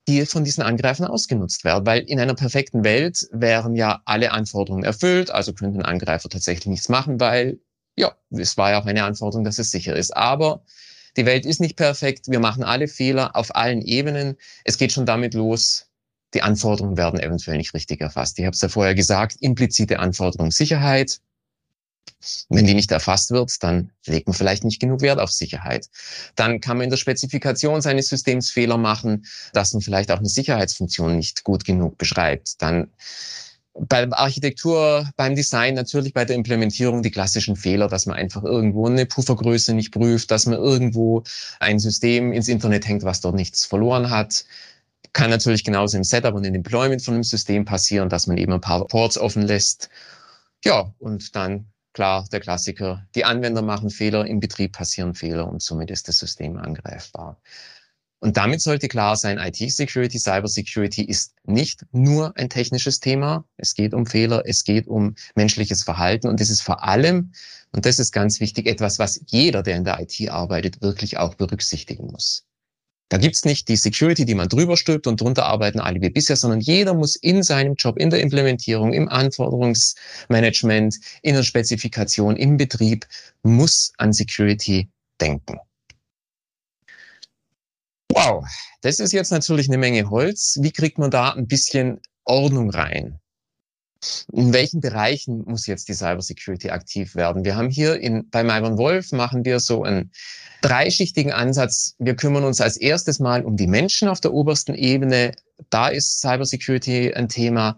die 0.07 0.25
von 0.25 0.43
diesen 0.43 0.63
Angreifern 0.63 1.07
ausgenutzt 1.07 1.63
werden? 1.63 1.85
Weil 1.85 2.01
in 2.01 2.19
einer 2.19 2.35
perfekten 2.35 2.83
Welt 2.83 3.27
wären 3.31 3.75
ja 3.75 4.01
alle 4.05 4.31
Anforderungen 4.31 4.83
erfüllt, 4.83 5.31
also 5.31 5.53
könnte 5.53 5.79
ein 5.79 5.85
Angreifer 5.85 6.29
tatsächlich 6.29 6.67
nichts 6.67 6.89
machen, 6.89 7.19
weil 7.19 7.59
ja, 7.97 8.13
es 8.31 8.57
war 8.57 8.71
ja 8.71 8.81
auch 8.81 8.85
eine 8.85 9.05
Anforderung, 9.05 9.45
dass 9.45 9.57
es 9.57 9.71
sicher 9.71 9.95
ist. 9.95 10.15
Aber 10.15 10.63
die 11.17 11.25
Welt 11.25 11.45
ist 11.45 11.61
nicht 11.61 11.77
perfekt. 11.77 12.27
Wir 12.27 12.39
machen 12.39 12.63
alle 12.63 12.87
Fehler 12.87 13.35
auf 13.35 13.55
allen 13.55 13.81
Ebenen. 13.81 14.35
Es 14.65 14.77
geht 14.77 14.91
schon 14.91 15.05
damit 15.05 15.33
los, 15.33 15.87
die 16.33 16.41
Anforderungen 16.41 16.97
werden 16.97 17.19
eventuell 17.19 17.57
nicht 17.57 17.73
richtig 17.73 18.01
erfasst. 18.01 18.37
Ich 18.37 18.45
habe 18.45 18.53
es 18.53 18.61
ja 18.61 18.67
vorher 18.67 18.95
gesagt, 18.95 19.37
implizite 19.39 19.99
Anforderung 19.99 20.51
Sicherheit, 20.51 21.21
wenn 22.49 22.65
die 22.65 22.73
nicht 22.73 22.91
erfasst 22.91 23.31
wird, 23.31 23.63
dann 23.63 23.91
legt 24.05 24.27
man 24.27 24.35
vielleicht 24.35 24.63
nicht 24.63 24.79
genug 24.79 25.01
Wert 25.01 25.19
auf 25.19 25.31
Sicherheit. 25.31 25.87
Dann 26.35 26.59
kann 26.59 26.77
man 26.77 26.85
in 26.85 26.89
der 26.89 26.97
Spezifikation 26.97 27.81
seines 27.81 28.07
Systems 28.07 28.51
Fehler 28.51 28.77
machen, 28.77 29.25
dass 29.53 29.73
man 29.73 29.81
vielleicht 29.81 30.11
auch 30.11 30.19
eine 30.19 30.29
Sicherheitsfunktion 30.29 31.15
nicht 31.15 31.43
gut 31.43 31.65
genug 31.65 31.97
beschreibt. 31.97 32.61
Dann 32.61 32.91
bei 33.77 34.09
Architektur, 34.11 35.09
beim 35.17 35.35
Design, 35.35 35.73
natürlich 35.73 36.13
bei 36.13 36.23
der 36.23 36.35
Implementierung 36.35 37.03
die 37.03 37.11
klassischen 37.11 37.57
Fehler, 37.57 37.89
dass 37.89 38.05
man 38.05 38.15
einfach 38.15 38.43
irgendwo 38.43 38.87
eine 38.87 39.05
Puffergröße 39.05 39.73
nicht 39.73 39.91
prüft, 39.91 40.31
dass 40.31 40.45
man 40.45 40.57
irgendwo 40.57 41.23
ein 41.59 41.79
System 41.79 42.31
ins 42.31 42.47
Internet 42.47 42.87
hängt, 42.87 43.03
was 43.03 43.19
dort 43.21 43.35
nichts 43.35 43.65
verloren 43.65 44.09
hat. 44.09 44.45
Kann 45.11 45.29
natürlich 45.29 45.63
genauso 45.63 45.97
im 45.97 46.03
Setup 46.03 46.33
und 46.33 46.45
im 46.45 46.53
Deployment 46.53 47.01
von 47.01 47.15
einem 47.15 47.23
System 47.23 47.65
passieren, 47.65 48.09
dass 48.09 48.27
man 48.27 48.37
eben 48.37 48.53
ein 48.53 48.61
paar 48.61 48.85
Ports 48.87 49.17
offen 49.17 49.43
lässt. 49.43 49.89
Ja, 50.63 50.93
und 50.99 51.35
dann 51.35 51.67
klar 51.95 52.27
der 52.31 52.41
Klassiker, 52.41 53.07
die 53.15 53.25
Anwender 53.25 53.63
machen 53.63 53.89
Fehler, 53.89 54.27
im 54.27 54.39
Betrieb 54.39 54.73
passieren 54.73 55.15
Fehler 55.15 55.47
und 55.47 55.63
somit 55.63 55.89
ist 55.89 56.07
das 56.07 56.19
System 56.19 56.57
angreifbar. 56.57 57.39
Und 58.19 58.37
damit 58.37 58.61
sollte 58.61 58.87
klar 58.87 59.15
sein, 59.15 59.37
IT-Security, 59.37 60.19
Cyber-Security 60.19 61.03
ist 61.03 61.35
nicht 61.43 61.85
nur 61.91 62.35
ein 62.37 62.49
technisches 62.49 62.99
Thema. 62.99 63.45
Es 63.57 63.75
geht 63.75 63.93
um 63.93 64.05
Fehler, 64.05 64.43
es 64.45 64.63
geht 64.63 64.87
um 64.87 65.15
menschliches 65.35 65.83
Verhalten 65.83 66.27
und 66.27 66.41
es 66.41 66.49
ist 66.49 66.61
vor 66.61 66.83
allem, 66.83 67.31
und 67.71 67.85
das 67.85 67.99
ist 67.99 68.11
ganz 68.11 68.39
wichtig, 68.39 68.67
etwas, 68.67 68.99
was 68.99 69.21
jeder, 69.27 69.63
der 69.63 69.77
in 69.77 69.83
der 69.83 69.99
IT 69.99 70.29
arbeitet, 70.29 70.81
wirklich 70.81 71.17
auch 71.17 71.35
berücksichtigen 71.35 72.07
muss. 72.07 72.45
Da 73.09 73.17
gibt's 73.17 73.45
nicht 73.45 73.67
die 73.67 73.75
Security, 73.75 74.25
die 74.25 74.33
man 74.33 74.49
drüber 74.49 74.77
stülpt 74.77 75.05
und 75.05 75.21
drunter 75.21 75.45
arbeiten 75.45 75.79
alle 75.79 76.01
wie 76.01 76.09
bisher, 76.09 76.35
sondern 76.35 76.59
jeder 76.59 76.95
muss 76.95 77.15
in 77.15 77.43
seinem 77.43 77.75
Job, 77.75 77.97
in 77.97 78.09
der 78.09 78.19
Implementierung, 78.19 78.93
im 78.93 79.07
Anforderungsmanagement, 79.07 80.95
in 81.21 81.35
der 81.35 81.43
Spezifikation, 81.43 82.35
im 82.35 82.57
Betrieb, 82.57 83.05
muss 83.43 83.93
an 83.97 84.11
Security 84.11 84.89
denken. 85.21 85.59
Wow, 88.11 88.43
das 88.81 88.99
ist 88.99 89.11
jetzt 89.11 89.31
natürlich 89.31 89.67
eine 89.67 89.77
Menge 89.77 90.09
Holz. 90.09 90.57
Wie 90.61 90.71
kriegt 90.71 90.97
man 90.97 91.11
da 91.11 91.31
ein 91.31 91.47
bisschen 91.47 92.01
Ordnung 92.23 92.71
rein? 92.71 93.19
In 94.31 94.53
welchen 94.53 94.81
Bereichen 94.81 95.43
muss 95.45 95.67
jetzt 95.67 95.87
die 95.87 95.93
Cybersecurity 95.93 96.69
aktiv 96.69 97.15
werden? 97.15 97.45
Wir 97.45 97.55
haben 97.55 97.69
hier 97.69 97.99
in, 97.99 98.29
bei 98.29 98.43
Myron 98.43 98.77
Wolf 98.77 99.11
machen 99.11 99.45
wir 99.45 99.59
so 99.59 99.83
einen 99.83 100.11
dreischichtigen 100.61 101.31
Ansatz. 101.31 101.95
Wir 101.99 102.15
kümmern 102.15 102.43
uns 102.43 102.61
als 102.61 102.77
erstes 102.77 103.19
mal 103.19 103.45
um 103.45 103.57
die 103.57 103.67
Menschen 103.67 104.07
auf 104.07 104.19
der 104.19 104.33
obersten 104.33 104.73
Ebene. 104.73 105.31
Da 105.69 105.87
ist 105.87 106.21
Cybersecurity 106.21 107.13
ein 107.13 107.29
Thema. 107.29 107.77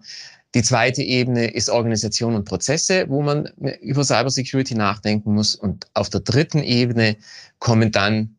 Die 0.54 0.62
zweite 0.62 1.02
Ebene 1.02 1.48
ist 1.48 1.68
Organisation 1.68 2.34
und 2.34 2.46
Prozesse, 2.46 3.06
wo 3.08 3.20
man 3.20 3.46
über 3.82 4.02
Cybersecurity 4.02 4.74
nachdenken 4.74 5.34
muss. 5.34 5.54
Und 5.54 5.86
auf 5.92 6.08
der 6.08 6.20
dritten 6.20 6.62
Ebene 6.62 7.16
kommen 7.58 7.92
dann 7.92 8.37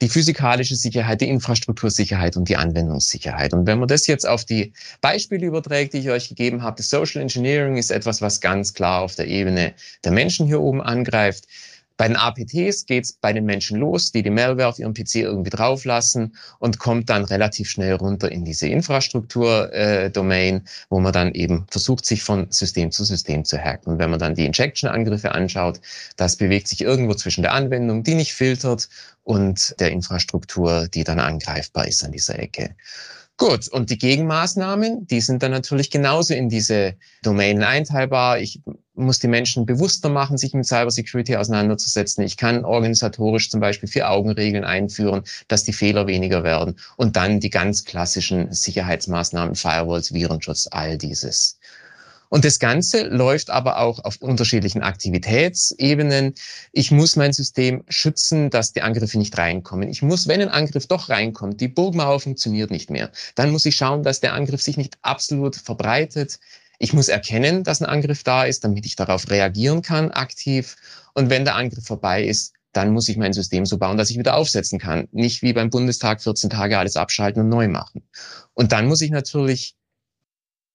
die 0.00 0.08
physikalische 0.08 0.76
Sicherheit, 0.76 1.20
die 1.20 1.28
Infrastruktursicherheit 1.28 2.36
und 2.36 2.48
die 2.48 2.56
Anwendungssicherheit. 2.56 3.52
Und 3.52 3.66
wenn 3.66 3.78
man 3.78 3.88
das 3.88 4.06
jetzt 4.06 4.26
auf 4.26 4.44
die 4.44 4.72
Beispiele 5.00 5.46
überträgt, 5.46 5.92
die 5.92 5.98
ich 5.98 6.10
euch 6.10 6.28
gegeben 6.28 6.62
habe, 6.62 6.76
das 6.78 6.88
Social 6.88 7.20
Engineering 7.20 7.76
ist 7.76 7.90
etwas, 7.90 8.22
was 8.22 8.40
ganz 8.40 8.72
klar 8.72 9.02
auf 9.02 9.14
der 9.14 9.26
Ebene 9.26 9.74
der 10.04 10.12
Menschen 10.12 10.46
hier 10.46 10.60
oben 10.60 10.80
angreift. 10.80 11.44
Bei 12.00 12.08
den 12.08 12.16
APTs 12.16 12.86
geht 12.86 13.04
es 13.04 13.12
bei 13.12 13.34
den 13.34 13.44
Menschen 13.44 13.78
los, 13.78 14.10
die 14.10 14.22
die 14.22 14.30
Malware 14.30 14.68
auf 14.68 14.78
ihrem 14.78 14.94
PC 14.94 15.16
irgendwie 15.16 15.50
drauflassen 15.50 16.34
und 16.58 16.78
kommt 16.78 17.10
dann 17.10 17.26
relativ 17.26 17.68
schnell 17.68 17.92
runter 17.92 18.32
in 18.32 18.42
diese 18.42 18.68
Infrastruktur-Domain, 18.68 20.56
äh, 20.56 20.62
wo 20.88 20.98
man 20.98 21.12
dann 21.12 21.34
eben 21.34 21.66
versucht, 21.70 22.06
sich 22.06 22.22
von 22.22 22.46
System 22.50 22.90
zu 22.90 23.04
System 23.04 23.44
zu 23.44 23.58
hacken. 23.58 23.92
Und 23.92 23.98
wenn 23.98 24.08
man 24.08 24.18
dann 24.18 24.34
die 24.34 24.46
Injection-Angriffe 24.46 25.32
anschaut, 25.32 25.78
das 26.16 26.36
bewegt 26.36 26.68
sich 26.68 26.80
irgendwo 26.80 27.12
zwischen 27.12 27.42
der 27.42 27.52
Anwendung, 27.52 28.02
die 28.02 28.14
nicht 28.14 28.32
filtert, 28.32 28.88
und 29.22 29.74
der 29.78 29.90
Infrastruktur, 29.90 30.88
die 30.88 31.04
dann 31.04 31.20
angreifbar 31.20 31.86
ist 31.86 32.02
an 32.02 32.12
dieser 32.12 32.38
Ecke. 32.38 32.74
Gut, 33.36 33.68
und 33.68 33.90
die 33.90 33.96
Gegenmaßnahmen, 33.96 35.06
die 35.06 35.20
sind 35.20 35.42
dann 35.42 35.50
natürlich 35.50 35.90
genauso 35.90 36.34
in 36.34 36.48
diese 36.48 36.94
Domänen 37.22 37.62
einteilbar. 37.62 38.38
Ich 38.38 38.60
muss 39.00 39.18
die 39.18 39.28
Menschen 39.28 39.66
bewusster 39.66 40.08
machen, 40.08 40.38
sich 40.38 40.54
mit 40.54 40.66
Cybersecurity 40.66 41.36
auseinanderzusetzen. 41.36 42.24
Ich 42.24 42.36
kann 42.36 42.64
organisatorisch 42.64 43.50
zum 43.50 43.60
Beispiel 43.60 43.88
Vier-Augen-Regeln 43.88 44.64
einführen, 44.64 45.22
dass 45.48 45.64
die 45.64 45.72
Fehler 45.72 46.06
weniger 46.06 46.44
werden. 46.44 46.76
Und 46.96 47.16
dann 47.16 47.40
die 47.40 47.50
ganz 47.50 47.84
klassischen 47.84 48.52
Sicherheitsmaßnahmen, 48.52 49.54
Firewalls, 49.54 50.12
Virenschutz, 50.12 50.68
all 50.70 50.98
dieses. 50.98 51.58
Und 52.30 52.44
das 52.44 52.60
Ganze 52.60 53.08
läuft 53.08 53.50
aber 53.50 53.78
auch 53.78 54.04
auf 54.04 54.22
unterschiedlichen 54.22 54.82
Aktivitätsebenen. 54.82 56.34
Ich 56.72 56.92
muss 56.92 57.16
mein 57.16 57.32
System 57.32 57.82
schützen, 57.88 58.50
dass 58.50 58.72
die 58.72 58.82
Angriffe 58.82 59.18
nicht 59.18 59.36
reinkommen. 59.36 59.88
Ich 59.88 60.00
muss, 60.00 60.28
wenn 60.28 60.40
ein 60.40 60.48
Angriff 60.48 60.86
doch 60.86 61.08
reinkommt, 61.08 61.60
die 61.60 61.66
Burgmauer 61.66 62.20
funktioniert 62.20 62.70
nicht 62.70 62.88
mehr, 62.88 63.10
dann 63.34 63.50
muss 63.50 63.66
ich 63.66 63.74
schauen, 63.74 64.04
dass 64.04 64.20
der 64.20 64.34
Angriff 64.34 64.62
sich 64.62 64.76
nicht 64.76 64.96
absolut 65.02 65.56
verbreitet. 65.56 66.38
Ich 66.82 66.94
muss 66.94 67.08
erkennen, 67.08 67.62
dass 67.62 67.82
ein 67.82 67.86
Angriff 67.86 68.24
da 68.24 68.44
ist, 68.44 68.64
damit 68.64 68.86
ich 68.86 68.96
darauf 68.96 69.28
reagieren 69.28 69.82
kann, 69.82 70.10
aktiv. 70.12 70.76
Und 71.12 71.28
wenn 71.28 71.44
der 71.44 71.54
Angriff 71.54 71.86
vorbei 71.86 72.24
ist, 72.24 72.54
dann 72.72 72.94
muss 72.94 73.10
ich 73.10 73.18
mein 73.18 73.34
System 73.34 73.66
so 73.66 73.76
bauen, 73.76 73.98
dass 73.98 74.08
ich 74.08 74.18
wieder 74.18 74.34
aufsetzen 74.34 74.78
kann. 74.78 75.06
Nicht 75.12 75.42
wie 75.42 75.52
beim 75.52 75.68
Bundestag 75.68 76.22
14 76.22 76.48
Tage 76.48 76.78
alles 76.78 76.96
abschalten 76.96 77.42
und 77.42 77.50
neu 77.50 77.68
machen. 77.68 78.02
Und 78.54 78.72
dann 78.72 78.86
muss 78.88 79.02
ich 79.02 79.10
natürlich 79.10 79.76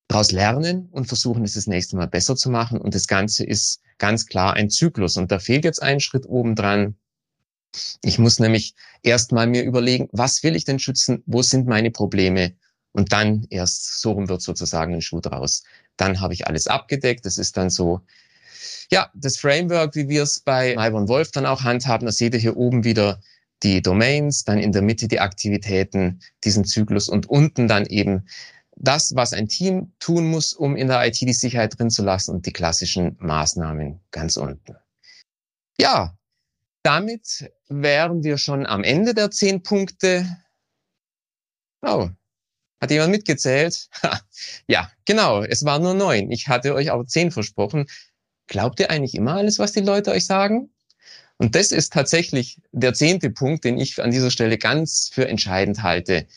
daraus 0.07 0.31
lernen 0.31 0.89
und 0.91 1.07
versuchen, 1.07 1.43
es 1.43 1.55
das 1.55 1.65
nächste 1.65 1.95
Mal 1.95 2.07
besser 2.07 2.35
zu 2.35 2.51
machen. 2.51 2.79
Und 2.79 2.93
das 2.93 3.07
Ganze 3.07 3.43
ist 3.43 3.81
ganz 3.97 4.27
klar 4.27 4.53
ein 4.53 4.69
Zyklus. 4.69 5.17
Und 5.17 5.31
da 5.31 5.39
fehlt 5.39 5.65
jetzt 5.65 5.81
ein 5.81 5.99
Schritt 5.99 6.27
obendran. 6.27 6.95
Ich 8.03 8.19
muss 8.19 8.39
nämlich 8.39 8.75
erstmal 9.01 9.47
mir 9.47 9.63
überlegen, 9.63 10.07
was 10.11 10.43
will 10.43 10.55
ich 10.55 10.65
denn 10.65 10.77
schützen? 10.77 11.23
Wo 11.25 11.41
sind 11.41 11.65
meine 11.65 11.89
Probleme? 11.89 12.53
Und 12.91 13.11
dann 13.11 13.45
erst, 13.49 13.99
so 13.99 14.11
rum 14.11 14.29
wird 14.29 14.41
sozusagen 14.41 14.93
ein 14.93 15.01
Schuh 15.01 15.19
draus. 15.19 15.63
Dann 15.97 16.21
habe 16.21 16.33
ich 16.33 16.47
alles 16.47 16.67
abgedeckt. 16.67 17.25
Das 17.25 17.37
ist 17.37 17.57
dann 17.57 17.69
so, 17.69 18.01
ja, 18.91 19.09
das 19.13 19.37
Framework, 19.37 19.95
wie 19.95 20.09
wir 20.09 20.23
es 20.23 20.39
bei 20.39 20.75
Malborn 20.75 21.07
Wolf 21.07 21.31
dann 21.31 21.45
auch 21.45 21.63
handhaben. 21.63 22.05
Da 22.05 22.11
seht 22.11 22.33
ihr 22.33 22.39
hier 22.39 22.57
oben 22.57 22.83
wieder 22.83 23.21
die 23.63 23.81
Domains, 23.81 24.43
dann 24.43 24.59
in 24.59 24.71
der 24.71 24.81
Mitte 24.81 25.07
die 25.07 25.19
Aktivitäten, 25.19 26.19
diesen 26.43 26.65
Zyklus 26.65 27.09
und 27.09 27.27
unten 27.27 27.67
dann 27.67 27.85
eben 27.85 28.27
das, 28.75 29.15
was 29.15 29.33
ein 29.33 29.47
Team 29.47 29.93
tun 29.99 30.29
muss, 30.29 30.53
um 30.53 30.75
in 30.75 30.87
der 30.87 31.05
IT 31.07 31.21
die 31.21 31.33
Sicherheit 31.33 31.79
drin 31.79 31.89
zu 31.89 32.03
lassen 32.03 32.31
und 32.31 32.45
die 32.45 32.53
klassischen 32.53 33.15
Maßnahmen 33.19 34.01
ganz 34.11 34.37
unten. 34.37 34.75
Ja, 35.79 36.17
damit 36.83 37.51
wären 37.67 38.23
wir 38.23 38.37
schon 38.37 38.65
am 38.65 38.83
Ende 38.83 39.13
der 39.13 39.31
zehn 39.31 39.63
Punkte. 39.63 40.25
Oh, 41.81 42.09
hat 42.85 42.91
jemand 42.91 43.11
mitgezählt? 43.11 43.89
ja, 44.67 44.89
genau, 45.05 45.43
es 45.43 45.65
waren 45.65 45.83
nur 45.83 45.93
neun. 45.93 46.31
Ich 46.31 46.47
hatte 46.47 46.73
euch 46.73 46.91
aber 46.91 47.05
zehn 47.05 47.31
versprochen. 47.31 47.87
Glaubt 48.47 48.79
ihr 48.79 48.91
eigentlich 48.91 49.15
immer 49.15 49.35
alles, 49.35 49.59
was 49.59 49.73
die 49.73 49.81
Leute 49.81 50.11
euch 50.11 50.25
sagen? 50.25 50.69
Und 51.37 51.55
das 51.55 51.71
ist 51.71 51.91
tatsächlich 51.91 52.61
der 52.71 52.93
zehnte 52.93 53.29
Punkt, 53.29 53.65
den 53.65 53.77
ich 53.77 54.01
an 54.01 54.11
dieser 54.11 54.31
Stelle 54.31 54.57
ganz 54.57 55.09
für 55.11 55.27
entscheidend 55.27 55.83
halte. 55.83 56.27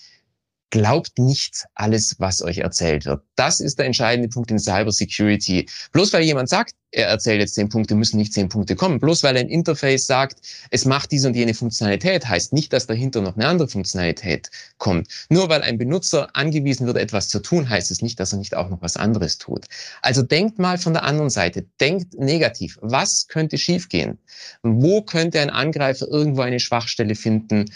Glaubt 0.71 1.19
nicht 1.19 1.65
alles, 1.75 2.17
was 2.19 2.43
euch 2.43 2.59
erzählt 2.59 3.07
wird. 3.07 3.23
Das 3.37 3.61
ist 3.61 3.79
der 3.79 3.87
entscheidende 3.87 4.29
Punkt 4.29 4.51
in 4.51 4.59
Cyber 4.59 4.93
Security. 4.93 5.67
Bloß 5.93 6.13
weil 6.13 6.23
jemand 6.23 6.51
sagt, 6.51 6.75
er 6.91 7.09
erzählt 7.09 7.41
jetzt 7.41 7.55
zehn 7.55 7.69
Punkte, 7.69 7.95
müssen 7.95 8.17
nicht 8.17 8.33
zehn 8.33 8.49
Punkte 8.49 8.75
kommen. 8.75 8.99
Bloß 8.99 9.23
weil 9.23 9.37
ein 9.37 9.49
Interface 9.49 10.07
sagt, 10.07 10.41
es 10.71 10.85
macht 10.85 11.13
diese 11.13 11.29
und 11.29 11.37
jene 11.37 11.53
Funktionalität, 11.53 12.27
heißt 12.27 12.53
nicht, 12.53 12.73
dass 12.73 12.87
dahinter 12.87 13.21
noch 13.21 13.37
eine 13.37 13.47
andere 13.47 13.69
Funktionalität 13.69 14.51
kommt. 14.79 15.09
Nur 15.29 15.49
weil 15.49 15.63
ein 15.63 15.79
Benutzer 15.79 16.29
angewiesen 16.35 16.87
wird, 16.87 16.97
etwas 16.97 17.29
zu 17.29 17.41
tun, 17.41 17.69
heißt 17.69 17.91
es 17.91 18.01
nicht, 18.01 18.19
dass 18.21 18.33
er 18.33 18.39
nicht 18.39 18.55
auch 18.55 18.71
noch 18.71 18.81
was 18.81 18.97
anderes 18.97 19.39
tut. 19.39 19.67
Also 20.01 20.23
denkt 20.23 20.59
mal 20.59 20.79
von 20.79 20.95
der 20.95 21.05
anderen 21.05 21.31
Seite. 21.31 21.67
Denkt 21.81 22.19
negativ. 22.19 22.79
Was 22.81 23.29
könnte 23.29 23.59
schiefgehen? 23.59 24.19
Wo 24.63 25.03
könnte 25.03 25.41
ein 25.41 25.51
Angreifer 25.51 26.09
irgendwo 26.09 26.41
eine 26.43 26.61
Schwachstelle 26.61 27.15
finden? 27.15 27.67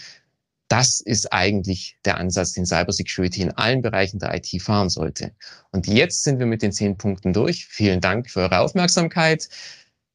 Das 0.73 1.01
ist 1.01 1.35
eigentlich 1.35 1.99
der 2.07 2.17
Ansatz, 2.17 2.55
den 2.55 2.65
Cybersecurity 2.65 3.43
in 3.43 3.51
allen 3.51 3.83
Bereichen 3.83 4.19
der 4.19 4.35
IT 4.35 4.63
fahren 4.63 4.89
sollte. 4.89 5.35
Und 5.71 5.87
jetzt 5.87 6.25
sind 6.25 6.39
wir 6.39 6.47
mit 6.47 6.63
den 6.63 6.73
zehn 6.73 6.97
Punkten 6.97 7.35
durch. 7.35 7.67
Vielen 7.67 8.01
Dank 8.01 8.31
für 8.31 8.41
eure 8.41 8.61
Aufmerksamkeit. 8.61 9.51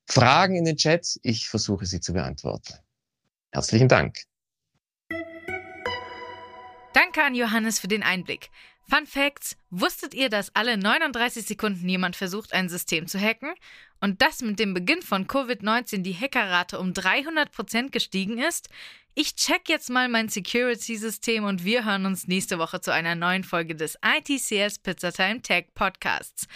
Fragen 0.10 0.56
in 0.56 0.65
den 0.65 0.76
Chat. 0.76 1.20
Ich 1.22 1.48
versuche 1.48 1.86
sie 1.86 2.00
zu 2.00 2.12
beantworten. 2.12 2.74
Herzlichen 3.52 3.88
Dank. 3.88 4.17
Danke 6.91 7.24
an 7.24 7.36
Johannes 7.36 7.78
für 7.78 7.88
den 7.88 8.02
Einblick. 8.02 8.50
Fun 8.89 9.06
Facts: 9.06 9.58
Wusstet 9.69 10.13
ihr, 10.13 10.30
dass 10.30 10.56
alle 10.56 10.78
39 10.78 11.45
Sekunden 11.45 11.88
jemand 11.89 12.15
versucht, 12.15 12.54
ein 12.54 12.69
System 12.69 13.08
zu 13.08 13.19
hacken? 13.19 13.54
Und 14.00 14.21
dass 14.21 14.41
mit 14.41 14.60
dem 14.60 14.73
Beginn 14.73 15.02
von 15.02 15.28
Covid-19 15.28 16.04
die 16.04 16.15
Hackerrate 16.15 16.80
um 16.80 16.93
300 16.93 17.52
Prozent 17.52 17.91
gestiegen 17.91 18.38
ist? 18.38 18.69
Ich 19.15 19.36
check 19.36 19.67
jetzt 19.67 19.89
mal 19.89 20.08
mein 20.08 20.30
Security-System 20.30 21.43
und 21.43 21.65
wir 21.65 21.84
hören 21.84 22.06
uns 22.06 22.28
nächste 22.28 22.60
Woche 22.60 22.80
zu 22.80 22.93
einer 22.93 23.15
neuen 23.15 23.43
Folge 23.43 23.76
des 23.76 23.97
ITCS 24.06 24.80
Pizzatime 24.80 25.41
Tech 25.41 25.65
Podcasts. 25.73 26.47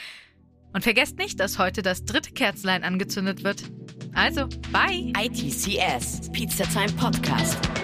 Und 0.71 0.83
vergesst 0.83 1.17
nicht, 1.17 1.39
dass 1.39 1.57
heute 1.57 1.81
das 1.81 2.05
dritte 2.05 2.31
Kerzlein 2.31 2.83
angezündet 2.83 3.43
wird. 3.43 3.63
Also, 4.13 4.47
bye! 4.71 5.11
ITCS 5.17 6.31
Pizzatime 6.31 6.93
Podcast. 6.93 7.80